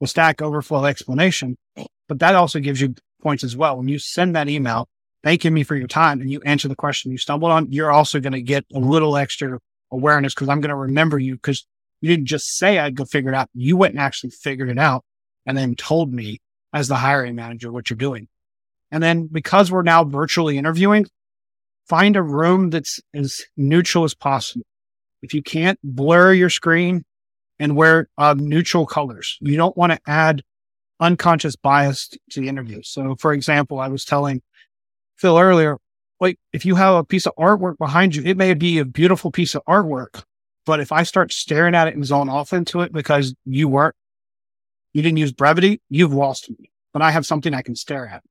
the 0.00 0.06
Stack 0.06 0.40
Overflow 0.40 0.84
explanation, 0.84 1.58
but 2.06 2.20
that 2.20 2.36
also 2.36 2.60
gives 2.60 2.80
you 2.80 2.94
points 3.20 3.42
as 3.42 3.56
well. 3.56 3.78
When 3.78 3.88
you 3.88 3.98
send 3.98 4.36
that 4.36 4.48
email, 4.48 4.88
thanking 5.22 5.54
me 5.54 5.62
for 5.62 5.76
your 5.76 5.88
time 5.88 6.20
and 6.20 6.30
you 6.30 6.40
answer 6.42 6.68
the 6.68 6.76
question 6.76 7.12
you 7.12 7.18
stumbled 7.18 7.52
on, 7.52 7.70
you're 7.70 7.92
also 7.92 8.20
going 8.20 8.32
to 8.32 8.42
get 8.42 8.64
a 8.74 8.78
little 8.78 9.16
extra 9.16 9.58
awareness 9.90 10.34
because 10.34 10.48
I'm 10.48 10.60
going 10.60 10.70
to 10.70 10.76
remember 10.76 11.18
you 11.18 11.34
because 11.34 11.66
you 12.00 12.08
didn't 12.08 12.26
just 12.26 12.56
say 12.56 12.78
I'd 12.78 12.96
go 12.96 13.04
figure 13.04 13.30
it 13.30 13.36
out. 13.36 13.50
You 13.54 13.76
went 13.76 13.94
and 13.94 14.00
actually 14.00 14.30
figured 14.30 14.70
it 14.70 14.78
out 14.78 15.04
and 15.46 15.56
then 15.56 15.74
told 15.74 16.12
me 16.12 16.40
as 16.72 16.88
the 16.88 16.96
hiring 16.96 17.34
manager 17.34 17.72
what 17.72 17.90
you're 17.90 17.96
doing. 17.96 18.28
And 18.90 19.02
then 19.02 19.26
because 19.26 19.70
we're 19.70 19.82
now 19.82 20.04
virtually 20.04 20.58
interviewing, 20.58 21.06
find 21.88 22.16
a 22.16 22.22
room 22.22 22.70
that's 22.70 23.00
as 23.14 23.42
neutral 23.56 24.04
as 24.04 24.14
possible. 24.14 24.64
If 25.22 25.34
you 25.34 25.42
can't 25.42 25.78
blur 25.82 26.32
your 26.32 26.50
screen 26.50 27.04
and 27.58 27.76
wear 27.76 28.08
uh, 28.16 28.34
neutral 28.38 28.86
colors, 28.86 29.36
you 29.40 29.56
don't 29.56 29.76
want 29.76 29.92
to 29.92 30.00
add 30.06 30.42
unconscious 30.98 31.56
bias 31.56 32.10
to 32.30 32.40
the 32.40 32.48
interview. 32.48 32.80
So 32.82 33.16
for 33.16 33.32
example, 33.32 33.80
I 33.80 33.88
was 33.88 34.04
telling 34.04 34.42
Phil 35.20 35.38
earlier, 35.38 35.76
like 36.18 36.38
if 36.52 36.64
you 36.64 36.74
have 36.76 36.94
a 36.94 37.04
piece 37.04 37.26
of 37.26 37.34
artwork 37.36 37.76
behind 37.76 38.16
you, 38.16 38.22
it 38.24 38.38
may 38.38 38.54
be 38.54 38.78
a 38.78 38.84
beautiful 38.86 39.30
piece 39.30 39.54
of 39.54 39.62
artwork, 39.68 40.22
but 40.64 40.80
if 40.80 40.92
I 40.92 41.02
start 41.02 41.30
staring 41.32 41.74
at 41.74 41.88
it 41.88 41.94
and 41.94 42.04
zone 42.04 42.30
off 42.30 42.54
into 42.54 42.80
it 42.80 42.92
because 42.92 43.34
you 43.44 43.68
weren't, 43.68 43.94
you 44.94 45.02
didn't 45.02 45.18
use 45.18 45.32
brevity, 45.32 45.82
you've 45.90 46.14
lost 46.14 46.48
me. 46.50 46.70
But 46.92 47.02
I 47.02 47.10
have 47.10 47.26
something 47.26 47.52
I 47.52 47.62
can 47.62 47.76
stare 47.76 48.06
at. 48.06 48.22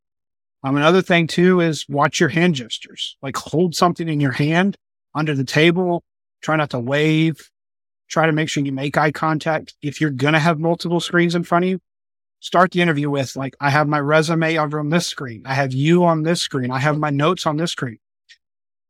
Um, 0.63 0.75
another 0.75 1.01
thing 1.01 1.27
too 1.27 1.61
is 1.61 1.85
watch 1.87 2.19
your 2.19 2.29
hand 2.29 2.55
gestures. 2.55 3.15
Like 3.21 3.37
hold 3.37 3.75
something 3.75 4.09
in 4.09 4.19
your 4.19 4.31
hand 4.31 4.75
under 5.13 5.35
the 5.35 5.45
table. 5.45 6.03
Try 6.41 6.55
not 6.55 6.71
to 6.71 6.79
wave. 6.79 7.49
Try 8.09 8.25
to 8.25 8.31
make 8.31 8.49
sure 8.49 8.65
you 8.65 8.71
make 8.71 8.97
eye 8.97 9.11
contact. 9.11 9.75
If 9.81 10.01
you're 10.01 10.09
going 10.09 10.33
to 10.33 10.39
have 10.39 10.59
multiple 10.59 10.99
screens 10.99 11.35
in 11.35 11.43
front 11.43 11.65
of 11.65 11.69
you, 11.69 11.79
start 12.39 12.71
the 12.71 12.81
interview 12.81 13.09
with 13.09 13.35
like, 13.35 13.55
I 13.59 13.69
have 13.69 13.87
my 13.87 13.99
resume 13.99 14.57
over 14.57 14.79
on 14.79 14.89
this 14.89 15.07
screen. 15.07 15.43
I 15.45 15.53
have 15.53 15.73
you 15.73 16.05
on 16.05 16.23
this 16.23 16.41
screen. 16.41 16.71
I 16.71 16.79
have 16.79 16.97
my 16.97 17.09
notes 17.09 17.45
on 17.45 17.57
this 17.57 17.71
screen. 17.71 17.99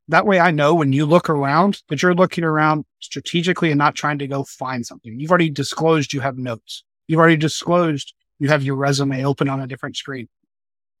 That 0.08 0.26
way 0.26 0.40
I 0.40 0.50
know 0.50 0.74
when 0.74 0.92
you 0.92 1.06
look 1.06 1.30
around 1.30 1.82
that 1.88 2.02
you're 2.02 2.14
looking 2.14 2.44
around 2.44 2.84
strategically 3.00 3.70
and 3.70 3.78
not 3.78 3.94
trying 3.94 4.18
to 4.18 4.26
go 4.26 4.44
find 4.44 4.84
something. 4.84 5.20
You've 5.20 5.30
already 5.30 5.50
disclosed 5.50 6.12
you 6.12 6.20
have 6.20 6.36
notes. 6.36 6.84
You've 7.06 7.20
already 7.20 7.36
disclosed 7.36 8.12
you 8.38 8.48
have 8.48 8.64
your 8.64 8.76
resume 8.76 9.24
open 9.24 9.48
on 9.48 9.60
a 9.60 9.66
different 9.66 9.96
screen. 9.96 10.28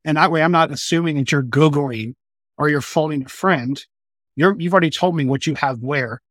And 0.04 0.16
that 0.16 0.30
way 0.30 0.42
I'm 0.42 0.52
not 0.52 0.70
assuming 0.70 1.16
that 1.16 1.32
you're 1.32 1.42
Googling 1.42 2.14
or 2.56 2.68
you're 2.68 2.80
phoning 2.80 3.24
a 3.24 3.28
friend. 3.28 3.84
You're, 4.36 4.54
you've 4.58 4.72
already 4.72 4.90
told 4.90 5.16
me 5.16 5.24
what 5.24 5.46
you 5.46 5.54
have 5.54 5.80
where 5.80 6.22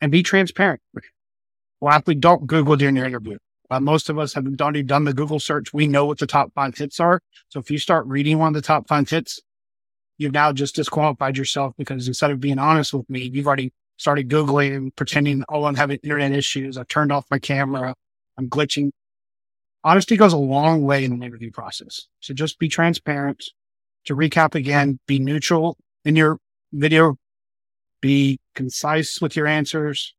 and 0.00 0.10
be 0.10 0.22
transparent. 0.22 0.80
Well, 1.80 2.02
we 2.06 2.14
don't 2.14 2.46
Google 2.46 2.76
during 2.76 2.96
your 2.96 3.06
interview. 3.06 3.38
Uh, 3.70 3.80
most 3.80 4.08
of 4.08 4.18
us 4.18 4.34
have 4.34 4.46
already 4.60 4.82
done 4.82 5.04
the 5.04 5.14
Google 5.14 5.40
search. 5.40 5.72
We 5.72 5.86
know 5.86 6.04
what 6.04 6.18
the 6.18 6.26
top 6.26 6.52
five 6.54 6.76
hits 6.76 7.00
are. 7.00 7.20
So 7.48 7.58
if 7.60 7.70
you 7.70 7.78
start 7.78 8.06
reading 8.06 8.38
one 8.38 8.48
of 8.48 8.54
the 8.54 8.66
top 8.66 8.86
five 8.88 9.08
hits, 9.08 9.40
you've 10.18 10.32
now 10.32 10.52
just 10.52 10.76
disqualified 10.76 11.36
yourself 11.36 11.74
because 11.76 12.06
instead 12.06 12.30
of 12.30 12.40
being 12.40 12.58
honest 12.58 12.92
with 12.92 13.08
me, 13.08 13.30
you've 13.32 13.46
already 13.46 13.72
started 13.96 14.28
Googling, 14.28 14.76
and 14.76 14.96
pretending, 14.96 15.44
oh, 15.48 15.64
I'm 15.64 15.76
having 15.76 15.98
internet 16.02 16.32
issues. 16.32 16.76
I 16.76 16.84
turned 16.84 17.12
off 17.12 17.26
my 17.30 17.38
camera. 17.38 17.94
I'm 18.36 18.48
glitching. 18.48 18.90
Honesty 19.82 20.16
goes 20.16 20.32
a 20.32 20.38
long 20.38 20.82
way 20.82 21.04
in 21.04 21.18
the 21.18 21.24
interview 21.24 21.50
process. 21.50 22.06
So 22.20 22.34
just 22.34 22.58
be 22.58 22.68
transparent. 22.68 23.44
To 24.06 24.16
recap 24.16 24.54
again, 24.54 24.98
be 25.06 25.18
neutral 25.18 25.78
in 26.04 26.16
your 26.16 26.38
video. 26.72 27.16
Be 28.00 28.38
concise 28.54 29.20
with 29.20 29.36
your 29.36 29.46
answers 29.46 30.14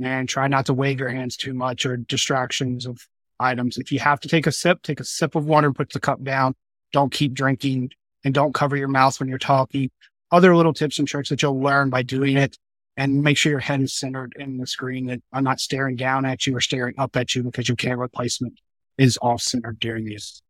and 0.00 0.28
try 0.28 0.48
not 0.48 0.66
to 0.66 0.74
wave 0.74 1.00
your 1.00 1.08
hands 1.08 1.36
too 1.36 1.54
much 1.54 1.84
or 1.84 1.96
distractions 1.96 2.86
of 2.86 3.06
items. 3.40 3.78
If 3.78 3.92
you 3.92 3.98
have 4.00 4.20
to 4.20 4.28
take 4.28 4.46
a 4.46 4.52
sip, 4.52 4.82
take 4.82 5.00
a 5.00 5.04
sip 5.04 5.34
of 5.34 5.46
water, 5.46 5.68
and 5.68 5.76
put 5.76 5.92
the 5.92 6.00
cup 6.00 6.22
down. 6.22 6.54
Don't 6.92 7.12
keep 7.12 7.34
drinking 7.34 7.90
and 8.24 8.34
don't 8.34 8.54
cover 8.54 8.76
your 8.76 8.88
mouth 8.88 9.18
when 9.20 9.28
you're 9.28 9.38
talking. 9.38 9.90
Other 10.30 10.54
little 10.54 10.74
tips 10.74 10.98
and 10.98 11.08
tricks 11.08 11.30
that 11.30 11.42
you'll 11.42 11.60
learn 11.60 11.90
by 11.90 12.02
doing 12.02 12.36
it 12.36 12.58
and 12.96 13.22
make 13.22 13.36
sure 13.36 13.50
your 13.50 13.60
head 13.60 13.80
is 13.80 13.94
centered 13.94 14.34
in 14.38 14.58
the 14.58 14.66
screen 14.66 15.06
that 15.06 15.20
I'm 15.32 15.44
not 15.44 15.60
staring 15.60 15.96
down 15.96 16.24
at 16.24 16.46
you 16.46 16.56
or 16.56 16.60
staring 16.60 16.94
up 16.98 17.16
at 17.16 17.34
you 17.34 17.42
because 17.42 17.68
your 17.68 17.76
camera 17.76 18.08
placement 18.08 18.60
is 18.98 19.18
off 19.22 19.40
centered 19.40 19.78
during 19.78 20.04
these. 20.04 20.42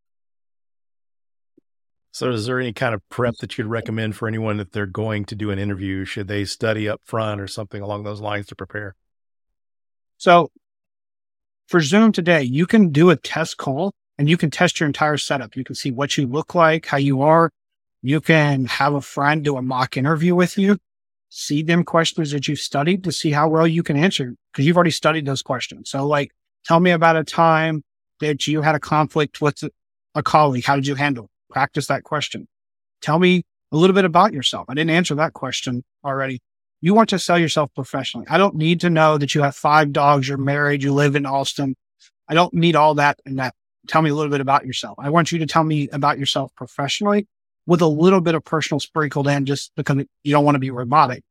So, 2.11 2.31
is 2.31 2.47
there 2.47 2.59
any 2.59 2.73
kind 2.73 2.95
of 2.95 3.07
prep 3.11 3.37
that 3.37 3.59
you'd 3.59 3.67
recommend 3.67 4.17
for 4.17 4.27
anyone 4.27 4.59
if 4.59 4.73
they're 4.73 4.87
going 4.87 5.27
to 5.27 5.37
do 5.37 5.51
an 5.51 5.59
interview? 5.59 6.05
Should 6.05 6.27
they 6.27 6.45
study 6.47 6.89
up 6.89 7.03
front 7.05 7.41
or 7.41 7.47
something 7.47 7.83
along 7.83 8.05
those 8.05 8.21
lines 8.21 8.47
to 8.47 8.57
prepare? 8.57 8.97
So, 10.19 10.51
for 11.69 11.81
Zoom 11.81 12.13
today, 12.13 12.43
you 12.43 12.67
can 12.67 12.91
do 12.91 13.11
a 13.11 13.17
test 13.17 13.57
call 13.57 13.93
and 14.19 14.29
you 14.29 14.37
can 14.37 14.51
test 14.51 14.81
your 14.81 14.87
entire 14.87 15.17
setup. 15.17 15.57
You 15.57 15.65
can 15.65 15.75
see 15.75 15.91
what 15.91 16.17
you 16.17 16.27
look 16.27 16.55
like, 16.55 16.87
how 16.87 16.97
you 16.97 17.23
are. 17.23 17.51
You 18.03 18.21
can 18.21 18.67
have 18.67 18.95
a 18.95 19.01
friend 19.01 19.45
do 19.45 19.57
a 19.57 19.63
mock 19.63 19.97
interview 19.97 20.35
with 20.35 20.59
you, 20.59 20.79
see 21.31 21.63
them 21.63 21.85
questions 21.85 22.31
that 22.33 22.49
you've 22.49 22.59
studied 22.59 23.05
to 23.05 23.13
see 23.13 23.31
how 23.31 23.49
well 23.49 23.67
you 23.67 23.83
can 23.83 23.97
answer 23.97 24.35
because 24.53 24.67
you've 24.67 24.77
already 24.77 24.91
studied 24.91 25.27
those 25.27 25.43
questions. 25.43 25.91
So, 25.91 26.07
like, 26.07 26.33
tell 26.65 26.81
me 26.81 26.91
about 26.91 27.17
a 27.17 27.25
time 27.25 27.83
that 28.21 28.47
you 28.47 28.63
had 28.63 28.75
a 28.75 28.81
conflict 28.81 29.41
with 29.41 29.63
a 30.15 30.23
colleague. 30.23 30.65
How 30.65 30.77
did 30.77 30.87
you 30.87 30.95
handle 30.95 31.25
it? 31.25 31.31
Practice 31.53 31.87
that 31.87 32.03
question. 32.03 32.49
Tell 33.03 33.19
me 33.19 33.43
a 33.73 33.77
little 33.77 33.95
bit 33.95 34.05
about 34.05 34.33
yourself. 34.33 34.67
I 34.69 34.75
didn't 34.75 34.91
answer 34.91 35.15
that 35.17 35.33
question 35.33 35.85
already. 36.05 36.41
You 36.81 36.95
want 36.95 37.09
to 37.11 37.19
sell 37.19 37.39
yourself 37.39 37.75
professionally. 37.75 38.27
I 38.31 38.39
don't 38.39 38.55
need 38.55 38.81
to 38.81 38.91
know 38.91 39.19
that 39.19 39.35
you 39.35 39.43
have 39.43 39.57
five 39.57 39.93
dogs, 39.93 40.29
you're 40.29 40.39
married, 40.39 40.83
you 40.83 40.93
live 40.93 41.17
in 41.17 41.27
Austin. 41.27 41.75
I 42.29 42.35
don't 42.35 42.55
need 42.55 42.77
all 42.77 42.95
that 42.95 43.19
and 43.27 43.39
that. 43.39 43.55
Tell 43.89 44.03
me 44.03 44.11
a 44.11 44.15
little 44.15 44.31
bit 44.31 44.41
about 44.41 44.67
yourself. 44.67 44.97
I 44.99 45.11
want 45.11 45.33
you 45.33 45.39
to 45.39 45.47
tell 45.47 45.65
me 45.65 45.89
about 45.93 46.19
yourself 46.19 46.55
professionally 46.55 47.27
with 47.67 47.81
a 47.81 47.87
little 47.87 48.21
bit 48.21 48.35
of 48.35 48.45
personal 48.45 48.81
sprinkled 48.81 49.27
in 49.27 49.47
just 49.47 49.73
because 49.77 50.05
you 50.23 50.33
don't 50.33 50.45
want 50.45 50.55
to 50.55 50.61
be 50.61 50.71
robotic. 50.71 51.23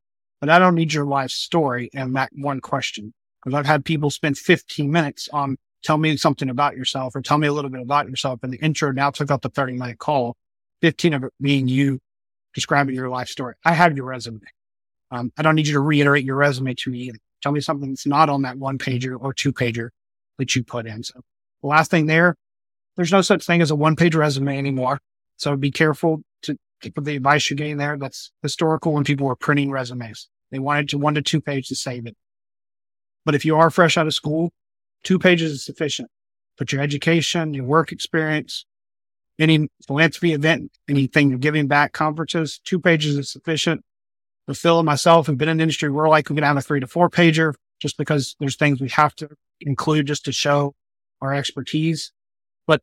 But 0.42 0.50
I 0.50 0.60
don't 0.60 0.76
need 0.76 0.94
your 0.94 1.06
life 1.06 1.32
story 1.32 1.90
and 1.94 2.16
that 2.16 2.32
one 2.34 2.60
question 2.60 3.14
because 3.44 3.58
I've 3.58 3.66
had 3.66 3.86
people 3.86 4.10
spend 4.10 4.38
15 4.38 4.92
minutes 4.92 5.30
on 5.32 5.58
tell 5.84 5.98
me 5.98 6.18
something 6.18 6.50
about 6.50 6.76
yourself 6.76 7.16
or 7.16 7.22
tell 7.22 7.38
me 7.38 7.48
a 7.48 7.54
little 7.54 7.72
bit 7.72 7.82
about 7.82 8.10
yourself. 8.10 8.40
And 8.44 8.52
the 8.52 8.58
intro 8.58 8.92
now 8.92 9.12
took 9.12 9.32
up 9.32 9.42
the 9.42 9.50
30 9.50 9.74
minute 9.74 10.00
call, 10.00 10.36
15 10.82 11.14
of 11.14 11.24
it 11.24 11.34
being 11.40 11.68
you 11.68 12.00
describing 12.54 12.96
your 12.96 13.10
life 13.10 13.30
story. 13.30 13.56
I 13.64 13.74
have 13.74 13.96
your 13.96 14.06
resume. 14.06 14.42
Um, 15.12 15.32
I 15.38 15.41
don't 15.41 15.56
need 15.56 15.67
you 15.67 15.74
to 15.74 15.80
reiterate 15.80 16.26
your 16.26 16.36
resume 16.36 16.74
to 16.76 16.89
me. 16.89 17.12
Tell 17.41 17.52
me 17.52 17.62
something 17.62 17.89
that's 17.89 18.08
not 18.08 18.30
on 18.30 18.41
that 18.41 18.58
one 18.58 18.78
pager 18.78 19.17
or 19.20 19.34
two 19.34 19.54
pager 19.54 19.89
that 20.38 20.56
you 20.56 20.63
put 20.63 20.86
in. 20.86 21.04
So 21.04 21.22
the 21.62 21.67
last 21.67 21.91
thing 21.91 22.08
there, 22.08 22.36
there's 22.96 23.12
no 23.12 23.22
such 23.22 23.46
thing 23.46 23.62
as 23.62 23.72
a 23.72 23.76
one 23.76 23.96
page 23.96 24.15
resume 24.15 24.58
anymore. 24.58 25.00
So 25.38 25.56
be 25.56 25.72
careful 25.72 26.24
to 26.43 26.58
keep 26.82 26.96
the 27.02 27.15
advice 27.15 27.50
you're 27.50 27.56
getting 27.56 27.78
there. 27.78 27.98
That's 27.98 28.32
historical 28.41 28.93
when 28.93 29.04
people 29.04 29.28
were 29.28 29.36
printing 29.36 29.72
resumes. 29.72 30.28
They 30.52 30.60
wanted 30.60 30.89
to 30.89 30.98
one 30.98 31.15
to 31.15 31.22
two 31.22 31.41
page 31.41 31.67
to 31.67 31.76
save 31.76 32.06
it. 32.08 32.15
But 33.26 33.36
if 33.36 33.46
you 33.46 33.58
are 33.58 33.70
fresh 33.70 33.98
out 33.98 34.08
of 34.08 34.13
school, 34.13 34.52
two 35.04 35.20
pages 35.20 35.52
is 35.52 35.65
sufficient. 35.65 36.10
Put 36.58 36.72
your 36.72 36.82
education, 36.82 37.54
your 37.54 37.65
work 37.65 37.91
experience, 37.91 38.65
any 39.38 39.70
philanthropy 39.86 40.34
event, 40.34 40.72
anything 40.89 41.30
you're 41.30 41.38
giving 41.38 41.67
back, 41.67 41.93
conferences, 41.93 42.60
two 42.63 42.80
pages 42.80 43.17
is 43.17 43.32
sufficient. 43.32 43.84
But 44.48 44.58
Phil 44.58 44.80
and 44.80 44.86
myself 44.86 45.28
have 45.28 45.38
been 45.38 45.50
in 45.50 45.58
the 45.58 45.64
industry. 45.64 45.90
We're 45.90 46.10
like, 46.10 46.30
we 46.30 46.36
get 46.36 46.42
down 46.42 46.58
a 46.58 46.62
three 46.62 46.80
to 46.80 46.88
four 46.88 47.10
pager 47.10 47.54
just 47.80 47.98
because 47.98 48.36
there's 48.40 48.56
things 48.56 48.80
we 48.80 48.90
have 48.90 49.14
to 49.16 49.30
include 49.60 50.08
just 50.08 50.26
to 50.26 50.32
show 50.32 50.74
our 51.22 51.34
expertise. 51.34 52.14
But 52.66 52.82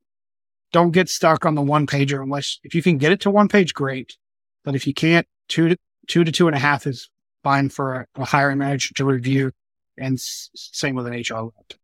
don't 0.72 0.90
get 0.90 1.08
stuck 1.08 1.46
on 1.46 1.54
the 1.54 1.62
one 1.62 1.86
pager 1.86 2.22
unless 2.22 2.60
if 2.62 2.74
you 2.74 2.82
can 2.82 2.98
get 2.98 3.12
it 3.12 3.20
to 3.22 3.30
one 3.30 3.48
page, 3.48 3.72
great. 3.72 4.16
But 4.62 4.74
if 4.74 4.86
you 4.86 4.92
can't, 4.92 5.26
two 5.48 5.68
to 5.70 5.76
two 6.06 6.22
to 6.22 6.30
two 6.30 6.46
and 6.46 6.54
a 6.54 6.60
half 6.60 6.86
is 6.86 7.08
fine 7.42 7.70
for 7.70 7.94
a, 7.94 8.06
a 8.16 8.24
hiring 8.26 8.58
manager 8.58 8.92
to 8.94 9.04
review. 9.04 9.52
And 9.96 10.14
s- 10.14 10.50
same 10.54 10.94
with 10.94 11.06
an 11.06 11.14
HR 11.14 11.44
rep. 11.44 11.78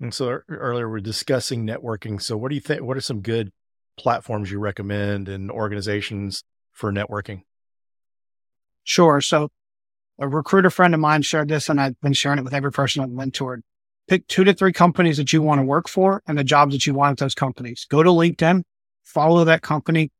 And 0.00 0.12
so 0.12 0.40
earlier 0.48 0.90
we 0.90 0.98
are 0.98 1.02
discussing 1.02 1.64
networking. 1.64 2.20
So 2.20 2.36
what 2.36 2.48
do 2.48 2.56
you 2.56 2.60
think? 2.60 2.82
What 2.82 2.96
are 2.96 3.02
some 3.02 3.20
good 3.20 3.52
platforms 3.96 4.50
you 4.50 4.58
recommend 4.58 5.28
and 5.28 5.50
organizations 5.50 6.42
for 6.72 6.92
networking? 6.92 7.42
Sure. 8.84 9.20
So 9.20 9.50
a 10.18 10.28
recruiter 10.28 10.70
friend 10.70 10.94
of 10.94 11.00
mine 11.00 11.22
shared 11.22 11.48
this 11.48 11.68
and 11.68 11.80
I've 11.80 12.00
been 12.00 12.12
sharing 12.12 12.38
it 12.38 12.44
with 12.44 12.54
every 12.54 12.70
person 12.70 13.02
I've 13.02 13.08
mentored. 13.08 13.62
Pick 14.06 14.26
two 14.28 14.44
to 14.44 14.52
three 14.52 14.72
companies 14.72 15.16
that 15.16 15.32
you 15.32 15.42
want 15.42 15.60
to 15.60 15.64
work 15.64 15.88
for 15.88 16.22
and 16.26 16.38
the 16.38 16.44
jobs 16.44 16.74
that 16.74 16.86
you 16.86 16.94
want 16.94 17.12
at 17.12 17.18
those 17.18 17.34
companies. 17.34 17.86
Go 17.88 18.02
to 18.02 18.10
LinkedIn, 18.10 18.62
follow 19.02 19.44
that 19.44 19.62
company, 19.62 20.12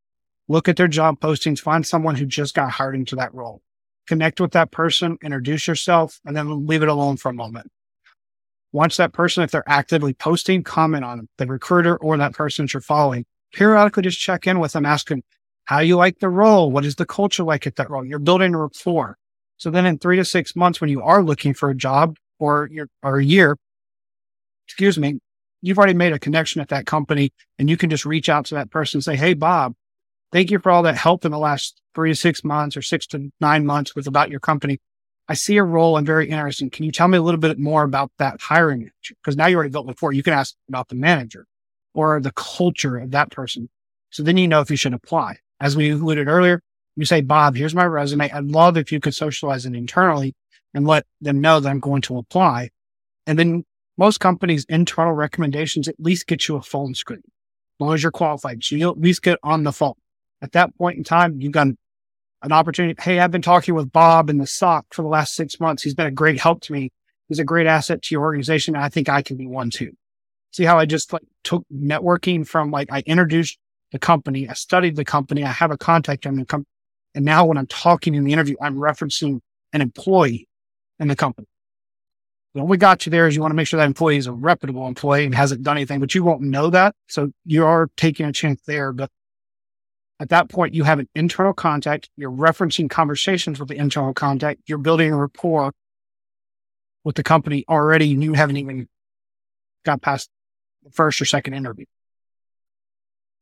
look 0.49 0.69
at 0.69 0.77
their 0.77 0.89
job 0.89 1.21
postings, 1.21 1.61
find 1.61 1.87
someone 1.87 2.17
who 2.17 2.25
just 2.25 2.55
got 2.55 2.71
hired 2.73 2.95
into 2.95 3.15
that 3.17 3.35
role. 3.35 3.61
Connect 4.07 4.41
with 4.41 4.53
that 4.53 4.71
person, 4.71 5.19
introduce 5.23 5.69
yourself, 5.69 6.21
and 6.25 6.37
then 6.37 6.67
leave 6.67 6.83
it 6.83 6.89
alone 6.89 7.17
for 7.17 7.31
a 7.31 7.35
moment. 7.35 7.71
Once 8.73 8.97
that 8.97 9.13
person, 9.13 9.45
if 9.45 9.51
they're 9.51 9.69
actively 9.69 10.13
posting, 10.13 10.63
comment 10.63 11.05
on 11.05 11.19
them, 11.19 11.29
the 11.39 11.47
recruiter 11.47 11.97
or 11.97 12.17
that 12.17 12.33
person 12.33 12.65
that 12.65 12.75
you're 12.75 12.81
following. 12.81 13.25
Periodically 13.53 14.03
just 14.03 14.19
check 14.19 14.47
in 14.47 14.59
with 14.59 14.73
them, 14.73 14.85
ask 14.85 15.09
them 15.09 15.23
how 15.65 15.81
you 15.81 15.97
like 15.97 16.19
the 16.19 16.29
role. 16.29 16.71
What 16.71 16.85
is 16.85 16.97
the 16.97 17.07
culture 17.07 17.43
like 17.43 17.67
at 17.67 17.77
that 17.77 17.91
role? 17.91 18.05
You're 18.05 18.19
building 18.19 18.55
a 18.55 18.59
rapport. 18.59 19.17
So 19.57 19.71
then 19.71 19.87
in 19.87 19.99
three 19.99 20.17
to 20.17 20.25
six 20.25 20.55
months, 20.55 20.81
when 20.81 20.91
you 20.91 21.03
are 21.03 21.23
looking 21.23 21.55
for 21.55 21.71
a 21.71 21.75
job 21.75 22.17
or 22.39 22.69
your, 22.71 22.89
or 23.03 23.19
a 23.19 23.25
year, 23.25 23.57
excuse 24.67 24.99
me, 24.99 25.21
you've 25.63 25.79
already 25.79 25.95
made 25.95 26.13
a 26.13 26.19
connection 26.19 26.61
at 26.61 26.69
that 26.69 26.87
company 26.87 27.33
and 27.59 27.71
you 27.71 27.77
can 27.77 27.89
just 27.89 28.05
reach 28.05 28.29
out 28.29 28.47
to 28.47 28.55
that 28.57 28.71
person 28.71 28.99
and 28.99 29.05
say, 29.05 29.17
Hey, 29.17 29.35
Bob, 29.35 29.75
thank 30.33 30.51
you 30.51 30.59
for 30.59 30.71
all 30.71 30.83
that 30.83 30.97
help 30.97 31.25
in 31.25 31.33
the 31.33 31.39
last 31.39 31.81
three 31.95 32.11
to 32.11 32.17
six 32.17 32.45
months 32.45 32.77
or 32.77 32.83
six 32.83 33.07
to 33.09 33.33
nine 33.41 33.65
months 33.65 33.95
with 33.95 34.07
about 34.07 34.31
your 34.31 34.41
company. 34.41 34.81
I 35.27 35.35
see 35.35 35.57
a 35.57 35.65
role 35.65 35.97
I'm 35.97 36.05
very 36.05 36.29
interested. 36.29 36.71
Can 36.71 36.85
you 36.85 36.93
tell 36.93 37.09
me 37.09 37.17
a 37.17 37.23
little 37.23 37.41
bit 37.41 37.59
more 37.59 37.83
about 37.83 38.13
that 38.19 38.43
hiring? 38.43 38.91
Because 39.09 39.37
now 39.37 39.47
you 39.47 39.57
already 39.57 39.71
built 39.71 39.87
before. 39.87 40.13
You 40.13 40.23
can 40.23 40.35
ask 40.35 40.55
about 40.69 40.89
the 40.89 40.97
manager 40.97 41.47
or 41.95 42.21
the 42.21 42.33
culture 42.33 42.99
of 42.99 43.13
that 43.13 43.31
person. 43.31 43.71
So 44.11 44.23
then 44.23 44.37
you 44.37 44.47
know 44.47 44.61
if 44.61 44.71
you 44.71 44.77
should 44.77 44.93
apply. 44.93 45.39
As 45.61 45.77
we 45.77 45.91
alluded 45.91 46.29
earlier, 46.29 46.61
you 46.97 47.05
say, 47.05 47.21
Bob, 47.21 47.57
here's 47.57 47.75
my 47.75 47.85
resume. 47.85 48.31
I'd 48.31 48.45
love 48.45 48.77
if 48.77 48.93
you 48.93 49.01
could 49.01 49.15
socialize 49.15 49.67
it 49.67 49.75
internally 49.75 50.35
and 50.73 50.87
let 50.87 51.07
them 51.21 51.41
know 51.41 51.61
that 51.61 51.69
I'm 51.69 51.81
going 51.81 52.03
to 52.03 52.19
apply. 52.19 52.71
And 53.27 53.39
then 53.39 53.65
most 53.97 54.19
companies' 54.19 54.67
internal 54.69 55.13
recommendations 55.13 55.89
at 55.89 55.99
least 55.99 56.27
get 56.27 56.49
you 56.49 56.57
a 56.57 56.63
phone 56.63 56.95
screen. 56.95 57.23
As 57.25 57.81
long 57.81 57.95
as 57.95 58.03
you're 58.03 58.13
qualified, 58.13 58.63
so 58.63 58.77
you'll 58.77 58.93
at 58.93 59.01
least 59.01 59.23
get 59.23 59.39
on 59.43 59.65
the 59.65 59.73
phone. 59.73 59.95
At 60.43 60.53
that 60.53 60.77
point 60.77 60.99
in 60.99 61.05
time, 61.05 61.41
you've 61.41 61.53
got 61.53 61.69
an 62.43 62.53
opportunity. 62.53 63.01
Hey, 63.01 63.19
I've 63.19 63.31
been 63.31 63.43
talking 63.43 63.75
with 63.75 63.91
Bob 63.91 64.31
in 64.31 64.39
the 64.39 64.47
SOC 64.47 64.87
for 64.93 65.03
the 65.03 65.09
last 65.09 65.35
six 65.35 65.59
months. 65.59 65.83
He's 65.83 65.95
been 65.95 66.07
a 66.07 66.13
great 66.13 66.41
help 66.41 66.61
to 66.63 66.73
me. 66.73 66.91
He's 67.29 67.39
a 67.39 67.45
great 67.45 67.67
asset 67.67 68.03
to 68.03 68.15
your 68.15 68.23
organization. 68.23 68.77
I 68.77 68.89
think 68.89 69.09
I 69.09 69.23
can 69.23 69.37
be 69.37 69.47
one 69.47 69.71
too. 69.71 69.93
See 70.53 70.65
how 70.65 70.79
I 70.79 70.87
just 70.87 71.13
like 71.13 71.23
took 71.43 71.65
networking 71.73 72.47
from 72.47 72.71
like 72.71 72.89
I 72.93 73.03
introduced 73.07 73.59
the 73.95 73.99
company, 74.01 74.49
I 74.49 74.55
studied 74.55 74.97
the 74.97 75.05
company, 75.05 75.45
I 75.45 75.53
have 75.53 75.71
a 75.71 75.79
contact 75.79 76.27
in 76.27 76.35
the 76.35 76.45
company. 76.45 76.67
And 77.15 77.25
now 77.25 77.47
when 77.47 77.57
I'm 77.57 77.69
talking 77.69 78.17
in 78.17 78.25
the 78.25 78.33
interview, 78.33 78.57
I'm 78.61 78.75
referencing 78.75 79.39
an 79.73 79.81
employee 79.81 80.49
in 80.99 81.07
the 81.07 81.15
company. 81.15 81.47
What 82.55 82.67
we 82.67 82.77
got 82.77 83.07
you 83.07 83.11
there 83.11 83.29
is 83.29 83.37
you 83.37 83.41
want 83.41 83.53
to 83.53 83.57
make 83.57 83.69
sure 83.69 83.79
that 83.79 83.87
employee 83.87 84.17
is 84.17 84.27
a 84.27 84.33
reputable 84.33 84.89
employee 84.89 85.27
and 85.27 85.35
hasn't 85.35 85.63
done 85.63 85.77
anything, 85.77 86.01
but 86.01 86.13
you 86.13 86.25
won't 86.25 86.41
know 86.41 86.71
that. 86.71 86.97
So 87.09 87.31
you 87.45 87.65
are 87.65 87.89
taking 87.97 88.27
a 88.27 88.33
chance 88.33 88.61
there. 88.67 88.93
But 88.93 89.13
at 90.19 90.31
that 90.31 90.49
point, 90.49 90.75
you 90.75 90.83
have 90.83 90.99
an 90.99 91.09
internal 91.15 91.53
contact. 91.53 92.11
You're 92.17 92.33
referencing 92.33 92.91
conversations 92.91 93.61
with 93.61 93.69
the 93.69 93.77
internal 93.77 94.13
contact. 94.13 94.63
You're 94.67 94.79
building 94.79 95.13
a 95.13 95.17
rapport 95.17 95.73
with 97.05 97.15
the 97.15 97.23
company 97.23 97.65
already, 97.69 98.13
and 98.13 98.25
you 98.25 98.33
haven't 98.33 98.57
even 98.57 98.89
got 99.85 100.03
past 100.03 100.31
the 100.83 100.91
first 100.91 101.21
or 101.21 101.27
second 101.27 101.55
interview. 101.55 101.85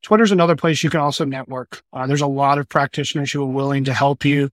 Twitter's 0.02 0.32
another 0.32 0.56
place 0.56 0.82
you 0.82 0.90
can 0.90 1.00
also 1.00 1.24
network. 1.24 1.82
Uh, 1.92 2.06
there's 2.06 2.20
a 2.20 2.26
lot 2.26 2.58
of 2.58 2.68
practitioners 2.68 3.30
who 3.30 3.42
are 3.42 3.46
willing 3.46 3.84
to 3.84 3.94
help 3.94 4.24
you, 4.24 4.50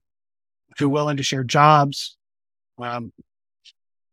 who 0.78 0.86
are 0.86 0.90
willing 0.90 1.16
to 1.16 1.22
share 1.22 1.42
jobs. 1.42 2.16
Um, 2.78 3.12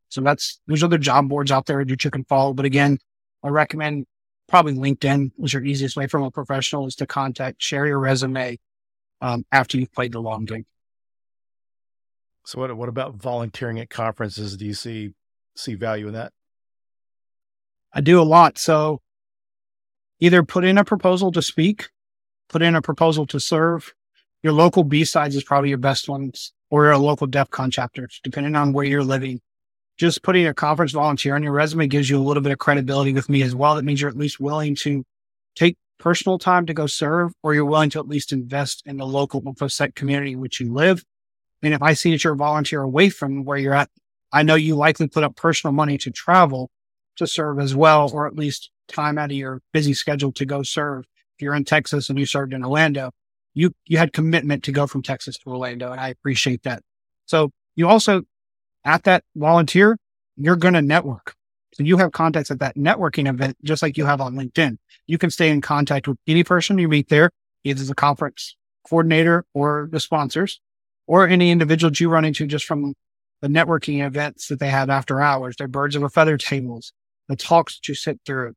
so 0.09 0.21
that's, 0.21 0.59
there's 0.67 0.83
other 0.83 0.97
job 0.97 1.29
boards 1.29 1.51
out 1.51 1.65
there 1.67 1.85
that 1.85 2.03
you 2.03 2.11
can 2.11 2.23
follow. 2.23 2.53
But 2.53 2.65
again, 2.65 2.97
I 3.43 3.49
recommend 3.49 4.07
probably 4.47 4.73
LinkedIn 4.73 5.31
is 5.43 5.53
your 5.53 5.63
easiest 5.63 5.95
way 5.95 6.07
from 6.07 6.23
a 6.23 6.31
professional 6.31 6.87
is 6.87 6.95
to 6.95 7.05
contact, 7.05 7.61
share 7.61 7.85
your 7.85 7.99
resume 7.99 8.57
um, 9.21 9.45
after 9.51 9.77
you've 9.77 9.93
played 9.93 10.13
the 10.13 10.19
long 10.19 10.45
game. 10.45 10.65
So 12.45 12.61
what 12.61 12.75
what 12.77 12.87
about 12.87 13.15
volunteering 13.15 13.77
at 13.79 13.89
conferences? 13.89 14.55
Do 14.55 14.65
you 14.65 14.73
see 14.73 15.11
see 15.55 15.75
value 15.75 16.07
in 16.07 16.13
that? 16.13 16.31
I 17.93 17.99
do 17.99 18.21
a 18.21 18.23
lot. 18.23 18.57
So 18.57 19.01
either 20.19 20.43
put 20.43 20.65
in 20.65 20.77
a 20.77 20.83
proposal 20.85 21.31
to 21.31 21.41
speak, 21.41 21.89
put 22.49 22.61
in 22.61 22.75
a 22.75 22.81
proposal 22.81 23.25
to 23.27 23.39
serve. 23.39 23.93
Your 24.43 24.53
local 24.53 24.83
B 24.83 25.03
sides 25.03 25.35
is 25.35 25.43
probably 25.43 25.69
your 25.69 25.77
best 25.77 26.07
ones. 26.07 26.53
or 26.69 26.91
a 26.91 26.97
local 26.97 27.27
DEF 27.27 27.49
CON 27.49 27.71
chapter, 27.71 28.09
depending 28.23 28.55
on 28.55 28.73
where 28.73 28.85
you're 28.85 29.03
living. 29.03 29.39
Just 29.97 30.21
putting 30.21 30.45
a 30.45 30.53
conference 30.53 30.91
volunteer 30.91 31.35
on 31.35 31.43
your 31.43 31.53
resume 31.53 31.87
gives 31.87 32.09
you 32.09 32.19
a 32.19 32.21
little 32.21 32.43
bit 32.43 32.51
of 32.51 32.59
credibility 32.59 33.13
with 33.13 33.29
me 33.29 33.41
as 33.41 33.55
well. 33.55 33.75
That 33.75 33.85
means 33.85 34.01
you're 34.01 34.09
at 34.09 34.17
least 34.17 34.39
willing 34.39 34.75
to 34.75 35.03
take 35.55 35.75
personal 35.97 36.37
time 36.37 36.65
to 36.67 36.73
go 36.73 36.85
serve, 36.85 37.31
or 37.41 37.55
you're 37.55 37.65
willing 37.65 37.89
to 37.91 37.99
at 37.99 38.07
least 38.07 38.31
invest 38.31 38.83
in 38.85 38.97
the 38.97 39.07
local 39.07 39.41
InfoSec 39.41 39.95
community 39.95 40.33
in 40.33 40.39
which 40.39 40.59
you 40.59 40.71
live. 40.71 41.03
And 41.63 41.73
if 41.73 41.81
I 41.81 41.93
see 41.93 42.11
that 42.11 42.23
you're 42.23 42.33
a 42.33 42.37
volunteer 42.37 42.81
away 42.81 43.09
from 43.09 43.43
where 43.43 43.57
you're 43.57 43.73
at, 43.73 43.89
I 44.31 44.43
know 44.43 44.55
you 44.55 44.75
likely 44.75 45.07
put 45.07 45.23
up 45.23 45.35
personal 45.35 45.73
money 45.73 45.97
to 45.99 46.11
travel 46.11 46.69
to 47.15 47.25
serve 47.25 47.59
as 47.59 47.75
well, 47.75 48.11
or 48.13 48.27
at 48.27 48.35
least 48.35 48.69
time 48.87 49.17
out 49.17 49.31
of 49.31 49.37
your 49.37 49.61
busy 49.73 49.93
schedule 49.93 50.31
to 50.33 50.45
go 50.45 50.63
serve. 50.63 51.05
If 51.37 51.43
you're 51.43 51.55
in 51.55 51.65
Texas 51.65 52.09
and 52.09 52.17
you 52.17 52.25
served 52.25 52.53
in 52.53 52.63
Orlando, 52.63 53.11
you, 53.53 53.73
you 53.85 53.97
had 53.97 54.13
commitment 54.13 54.63
to 54.63 54.71
go 54.71 54.87
from 54.87 55.01
Texas 55.01 55.37
to 55.39 55.49
Orlando. 55.49 55.91
And 55.91 56.01
I 56.01 56.09
appreciate 56.09 56.63
that. 56.63 56.81
So 57.25 57.51
you 57.75 57.87
also 57.87 58.23
at 58.83 59.03
that 59.03 59.23
volunteer, 59.35 59.97
you're 60.37 60.55
going 60.55 60.73
to 60.73 60.81
network. 60.81 61.35
So 61.73 61.83
you 61.83 61.97
have 61.97 62.11
contacts 62.11 62.49
at 62.49 62.59
that 62.59 62.75
networking 62.75 63.29
event, 63.29 63.57
just 63.63 63.81
like 63.81 63.97
you 63.97 64.05
have 64.05 64.21
on 64.21 64.35
LinkedIn. 64.35 64.77
You 65.05 65.17
can 65.17 65.29
stay 65.29 65.49
in 65.49 65.61
contact 65.61 66.07
with 66.07 66.17
any 66.27 66.43
person 66.43 66.77
you 66.77 66.87
meet 66.87 67.09
there, 67.09 67.29
either 67.63 67.83
the 67.83 67.93
conference 67.93 68.55
coordinator 68.87 69.45
or 69.53 69.89
the 69.91 69.99
sponsors, 69.99 70.59
or 71.05 71.27
any 71.27 71.51
individuals 71.51 71.99
you 71.99 72.09
run 72.09 72.25
into 72.25 72.47
just 72.47 72.65
from 72.65 72.93
the 73.41 73.47
networking 73.47 74.05
events 74.05 74.47
that 74.47 74.59
they 74.59 74.69
have 74.69 74.89
after 74.89 75.21
hours, 75.21 75.55
their 75.57 75.67
birds 75.67 75.95
of 75.95 76.03
a 76.03 76.09
feather 76.09 76.37
tables, 76.37 76.93
the 77.27 77.35
talks 77.35 77.77
that 77.77 77.87
you 77.87 77.93
sit 77.93 78.19
through. 78.25 78.53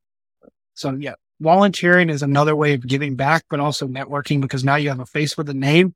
So 0.73 0.91
yeah, 0.91 1.15
volunteering 1.39 2.09
is 2.09 2.23
another 2.23 2.55
way 2.55 2.73
of 2.73 2.87
giving 2.87 3.15
back, 3.15 3.43
but 3.49 3.59
also 3.59 3.87
networking 3.87 4.41
because 4.41 4.63
now 4.63 4.75
you 4.75 4.89
have 4.89 4.99
a 4.99 5.05
face 5.05 5.37
with 5.37 5.49
a 5.49 5.53
name 5.53 5.95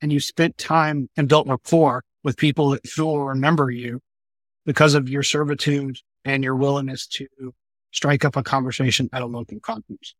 and 0.00 0.12
you 0.12 0.20
spent 0.20 0.58
time 0.58 1.08
and 1.16 1.28
built 1.28 1.46
rapport 1.46 2.04
with 2.22 2.36
people 2.36 2.76
who 2.96 3.04
will 3.04 3.24
remember 3.24 3.70
you 3.70 4.00
because 4.64 4.94
of 4.94 5.08
your 5.08 5.22
servitude 5.22 5.98
and 6.24 6.42
your 6.42 6.56
willingness 6.56 7.06
to 7.06 7.26
strike 7.92 8.24
up 8.24 8.36
a 8.36 8.42
conversation 8.42 9.08
at 9.12 9.22
a 9.22 9.26
local 9.26 9.60
conference. 9.60 10.14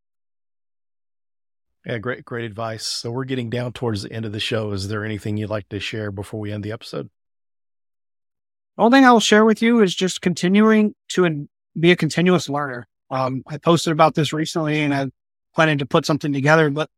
Yeah, 1.84 1.98
great, 1.98 2.24
great 2.24 2.44
advice. 2.44 2.86
So 2.86 3.10
we're 3.10 3.24
getting 3.24 3.50
down 3.50 3.72
towards 3.72 4.02
the 4.02 4.12
end 4.12 4.24
of 4.24 4.32
the 4.32 4.40
show. 4.40 4.72
Is 4.72 4.88
there 4.88 5.04
anything 5.04 5.36
you'd 5.36 5.50
like 5.50 5.68
to 5.68 5.78
share 5.78 6.10
before 6.10 6.40
we 6.40 6.52
end 6.52 6.64
the 6.64 6.72
episode? 6.72 7.10
The 8.76 8.82
only 8.82 8.98
thing 8.98 9.04
I 9.04 9.12
will 9.12 9.20
share 9.20 9.44
with 9.44 9.62
you 9.62 9.80
is 9.82 9.94
just 9.94 10.20
continuing 10.20 10.94
to 11.10 11.48
be 11.78 11.92
a 11.92 11.96
continuous 11.96 12.48
learner. 12.48 12.88
Um, 13.10 13.42
I 13.46 13.58
posted 13.58 13.92
about 13.92 14.14
this 14.14 14.32
recently 14.32 14.82
and 14.82 14.94
I 14.94 15.06
planning 15.54 15.78
to 15.78 15.86
put 15.86 16.04
something 16.04 16.32
together, 16.32 16.70
but 16.70 16.90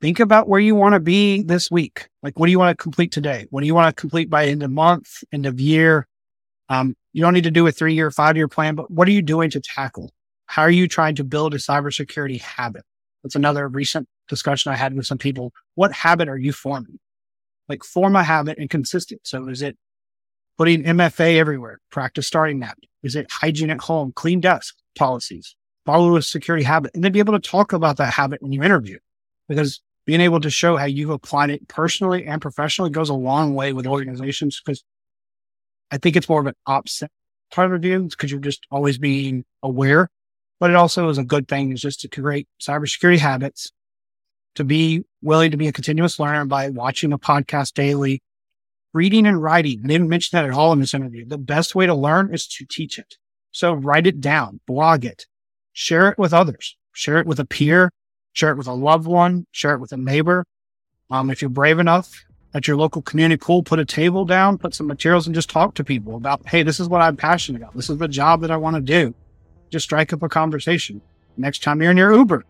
think 0.00 0.20
about 0.20 0.48
where 0.48 0.60
you 0.60 0.74
want 0.74 0.92
to 0.94 1.00
be 1.00 1.42
this 1.42 1.70
week. 1.70 2.08
Like, 2.22 2.38
what 2.38 2.46
do 2.46 2.52
you 2.52 2.58
want 2.58 2.76
to 2.76 2.82
complete 2.82 3.10
today? 3.10 3.46
What 3.50 3.62
do 3.62 3.66
you 3.66 3.74
want 3.74 3.94
to 3.94 4.00
complete 4.00 4.28
by 4.28 4.46
end 4.46 4.62
of 4.62 4.70
month, 4.70 5.24
end 5.32 5.46
of 5.46 5.58
year? 5.58 6.06
Um, 6.68 6.94
you 7.12 7.22
don't 7.22 7.34
need 7.34 7.44
to 7.44 7.50
do 7.50 7.66
a 7.66 7.72
three 7.72 7.94
year, 7.94 8.10
five 8.10 8.36
year 8.36 8.48
plan, 8.48 8.74
but 8.74 8.90
what 8.90 9.08
are 9.08 9.12
you 9.12 9.22
doing 9.22 9.50
to 9.50 9.60
tackle? 9.60 10.12
How 10.46 10.62
are 10.62 10.70
you 10.70 10.86
trying 10.86 11.14
to 11.16 11.24
build 11.24 11.54
a 11.54 11.58
cybersecurity 11.58 12.40
habit? 12.40 12.84
That's 13.22 13.34
another 13.34 13.66
recent 13.68 14.06
discussion 14.28 14.72
I 14.72 14.76
had 14.76 14.94
with 14.94 15.06
some 15.06 15.18
people. 15.18 15.52
What 15.74 15.92
habit 15.92 16.28
are 16.28 16.38
you 16.38 16.52
forming? 16.52 16.98
Like 17.68 17.82
form 17.82 18.14
a 18.14 18.22
habit 18.22 18.58
and 18.58 18.68
consistent. 18.68 19.22
So 19.24 19.48
is 19.48 19.62
it 19.62 19.78
putting 20.56 20.84
MFA 20.84 21.36
everywhere? 21.36 21.80
Practice 21.90 22.26
starting 22.26 22.60
that. 22.60 22.78
Is 23.02 23.16
it 23.16 23.30
hygiene 23.30 23.70
at 23.70 23.80
home? 23.80 24.12
Clean 24.12 24.40
desk 24.40 24.76
policies? 24.96 25.56
Follow 25.86 26.16
a 26.16 26.22
security 26.22 26.64
habit 26.64 26.92
and 26.94 27.04
then 27.04 27.12
be 27.12 27.18
able 27.18 27.34
to 27.34 27.50
talk 27.50 27.72
about 27.72 27.98
that 27.98 28.12
habit 28.12 28.42
when 28.42 28.52
you 28.52 28.62
interview 28.62 28.98
because 29.48 29.80
being 30.06 30.20
able 30.20 30.40
to 30.40 30.50
show 30.50 30.76
how 30.76 30.84
you've 30.84 31.10
applied 31.10 31.50
it 31.50 31.66
personally 31.68 32.26
and 32.26 32.40
professionally 32.40 32.90
goes 32.90 33.08
a 33.08 33.14
long 33.14 33.54
way 33.54 33.72
with 33.72 33.86
organizations 33.86 34.60
because 34.64 34.82
I 35.90 35.98
think 35.98 36.16
it's 36.16 36.28
more 36.28 36.40
of 36.40 36.46
an 36.46 36.54
opposite 36.66 37.10
part 37.50 37.72
of 37.72 37.80
view 37.80 38.00
because 38.04 38.30
you're 38.30 38.40
just 38.40 38.66
always 38.70 38.98
being 38.98 39.44
aware. 39.62 40.10
But 40.60 40.70
it 40.70 40.76
also 40.76 41.08
is 41.08 41.18
a 41.18 41.24
good 41.24 41.48
thing 41.48 41.72
is 41.72 41.80
just 41.80 42.00
to 42.00 42.08
create 42.08 42.48
cybersecurity 42.60 43.18
habits, 43.18 43.72
to 44.54 44.64
be 44.64 45.04
willing 45.22 45.50
to 45.50 45.56
be 45.56 45.68
a 45.68 45.72
continuous 45.72 46.18
learner 46.18 46.44
by 46.44 46.70
watching 46.70 47.12
a 47.12 47.18
podcast 47.18 47.74
daily, 47.74 48.22
reading 48.94 49.26
and 49.26 49.42
writing. 49.42 49.82
I 49.84 49.88
didn't 49.88 50.08
mention 50.08 50.38
that 50.38 50.46
at 50.46 50.54
all 50.54 50.72
in 50.72 50.80
this 50.80 50.94
interview. 50.94 51.26
The 51.26 51.36
best 51.36 51.74
way 51.74 51.84
to 51.84 51.94
learn 51.94 52.32
is 52.32 52.46
to 52.46 52.64
teach 52.64 52.98
it. 52.98 53.16
So 53.50 53.74
write 53.74 54.06
it 54.06 54.20
down, 54.20 54.60
blog 54.66 55.04
it, 55.04 55.26
share 55.72 56.08
it 56.08 56.18
with 56.18 56.32
others, 56.32 56.76
share 56.92 57.18
it 57.18 57.26
with 57.26 57.38
a 57.38 57.44
peer, 57.44 57.90
share 58.32 58.50
it 58.50 58.56
with 58.56 58.66
a 58.66 58.72
loved 58.72 59.06
one, 59.06 59.46
share 59.52 59.74
it 59.74 59.80
with 59.80 59.92
a 59.92 59.96
neighbor. 59.96 60.44
Um, 61.10 61.30
if 61.30 61.42
you're 61.42 61.50
brave 61.50 61.78
enough 61.78 62.24
at 62.54 62.66
your 62.66 62.76
local 62.76 63.02
community 63.02 63.36
pool, 63.36 63.62
put 63.62 63.80
a 63.80 63.84
table 63.84 64.24
down, 64.24 64.58
put 64.58 64.74
some 64.74 64.86
materials 64.86 65.26
and 65.26 65.34
just 65.34 65.50
talk 65.50 65.74
to 65.74 65.84
people 65.84 66.16
about, 66.16 66.46
Hey, 66.48 66.62
this 66.62 66.80
is 66.80 66.88
what 66.88 67.02
I'm 67.02 67.16
passionate 67.16 67.60
about. 67.60 67.74
This 67.74 67.90
is 67.90 67.98
the 67.98 68.08
job 68.08 68.40
that 68.40 68.50
I 68.50 68.56
want 68.56 68.76
to 68.76 68.80
do. 68.80 69.14
Just 69.70 69.84
strike 69.84 70.12
up 70.12 70.22
a 70.22 70.28
conversation. 70.28 71.00
Next 71.36 71.62
time 71.62 71.82
you're 71.82 71.90
in 71.90 71.96
your 71.96 72.14
Uber, 72.14 72.44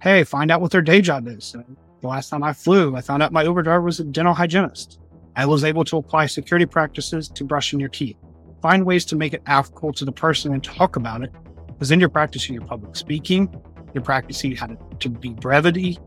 Hey, 0.00 0.24
find 0.24 0.50
out 0.50 0.60
what 0.60 0.70
their 0.70 0.82
day 0.82 1.00
job 1.00 1.28
is. 1.28 1.54
The 2.00 2.08
last 2.08 2.28
time 2.28 2.42
I 2.42 2.52
flew, 2.52 2.96
I 2.96 3.00
found 3.00 3.22
out 3.22 3.32
my 3.32 3.44
Uber 3.44 3.62
driver 3.62 3.82
was 3.82 4.00
a 4.00 4.04
dental 4.04 4.34
hygienist. 4.34 4.98
I 5.34 5.46
was 5.46 5.64
able 5.64 5.84
to 5.84 5.96
apply 5.96 6.26
security 6.26 6.66
practices 6.66 7.28
to 7.30 7.44
brushing 7.44 7.80
your 7.80 7.88
teeth. 7.88 8.16
Find 8.60 8.84
ways 8.84 9.04
to 9.06 9.16
make 9.16 9.32
it 9.32 9.42
applicable 9.46 9.92
to 9.94 10.04
the 10.04 10.12
person 10.12 10.52
and 10.52 10.62
talk 10.62 10.96
about 10.96 11.22
it. 11.22 11.32
Because 11.66 11.88
then 11.88 12.00
you're 12.00 12.08
practicing 12.08 12.54
your 12.54 12.64
public 12.64 12.94
speaking, 12.96 13.52
you're 13.94 14.04
practicing 14.04 14.54
how 14.54 14.66
to, 14.66 14.76
to 15.00 15.08
be 15.08 15.30
brevity, 15.30 15.98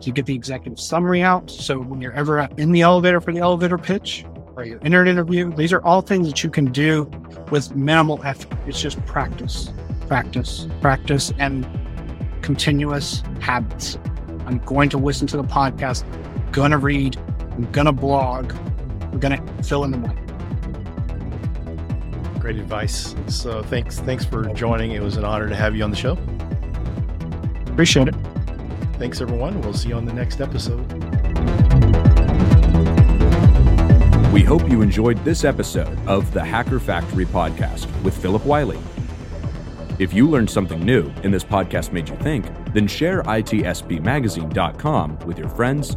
to 0.00 0.10
get 0.10 0.26
the 0.26 0.34
executive 0.34 0.78
summary 0.78 1.22
out. 1.22 1.50
So 1.50 1.80
when 1.80 2.00
you're 2.00 2.12
ever 2.12 2.40
in 2.58 2.72
the 2.72 2.82
elevator 2.82 3.20
for 3.20 3.32
the 3.32 3.40
elevator 3.40 3.78
pitch 3.78 4.24
or 4.54 4.64
you 4.64 4.78
enter 4.82 5.02
an 5.02 5.08
interview, 5.08 5.52
these 5.54 5.72
are 5.72 5.82
all 5.84 6.00
things 6.00 6.28
that 6.28 6.44
you 6.44 6.50
can 6.50 6.66
do 6.66 7.10
with 7.50 7.74
minimal 7.74 8.22
effort. 8.24 8.56
It's 8.66 8.80
just 8.80 9.04
practice, 9.06 9.70
practice, 10.06 10.68
practice, 10.80 11.32
and 11.38 11.66
continuous 12.42 13.22
habits. 13.40 13.98
I'm 14.46 14.58
going 14.58 14.90
to 14.90 14.98
listen 14.98 15.26
to 15.28 15.36
the 15.36 15.44
podcast, 15.44 16.04
going 16.52 16.70
to 16.70 16.78
read, 16.78 17.18
I'm 17.56 17.72
going 17.72 17.86
to 17.86 17.92
blog, 17.92 18.52
I'm 19.00 19.18
going 19.18 19.34
to 19.34 19.62
fill 19.62 19.84
in 19.84 19.90
the 19.90 19.96
blank. 19.96 20.18
Great 22.38 22.56
advice. 22.56 23.14
So 23.28 23.62
thanks, 23.62 23.98
thanks 24.00 24.26
for 24.26 24.44
joining. 24.52 24.90
It 24.90 25.00
was 25.00 25.16
an 25.16 25.24
honor 25.24 25.48
to 25.48 25.56
have 25.56 25.74
you 25.74 25.82
on 25.82 25.90
the 25.90 25.96
show. 25.96 26.18
Appreciate 27.72 28.08
it. 28.08 28.14
Thanks, 28.98 29.22
everyone. 29.22 29.58
We'll 29.62 29.72
see 29.72 29.88
you 29.88 29.94
on 29.94 30.04
the 30.04 30.12
next 30.12 30.42
episode. 30.42 30.84
We 34.34 34.42
hope 34.42 34.68
you 34.68 34.82
enjoyed 34.82 35.24
this 35.24 35.44
episode 35.44 35.98
of 36.06 36.30
the 36.34 36.44
Hacker 36.44 36.78
Factory 36.78 37.24
podcast 37.24 37.86
with 38.02 38.14
Phillip 38.14 38.44
Wylie. 38.44 38.78
If 39.98 40.12
you 40.12 40.28
learned 40.28 40.50
something 40.50 40.84
new 40.84 41.10
and 41.24 41.32
this 41.32 41.42
podcast 41.42 41.90
made 41.90 42.10
you 42.10 42.16
think, 42.16 42.44
then 42.74 42.86
share 42.86 43.22
itspmagazine.com 43.22 45.18
with 45.20 45.38
your 45.38 45.48
friends, 45.48 45.96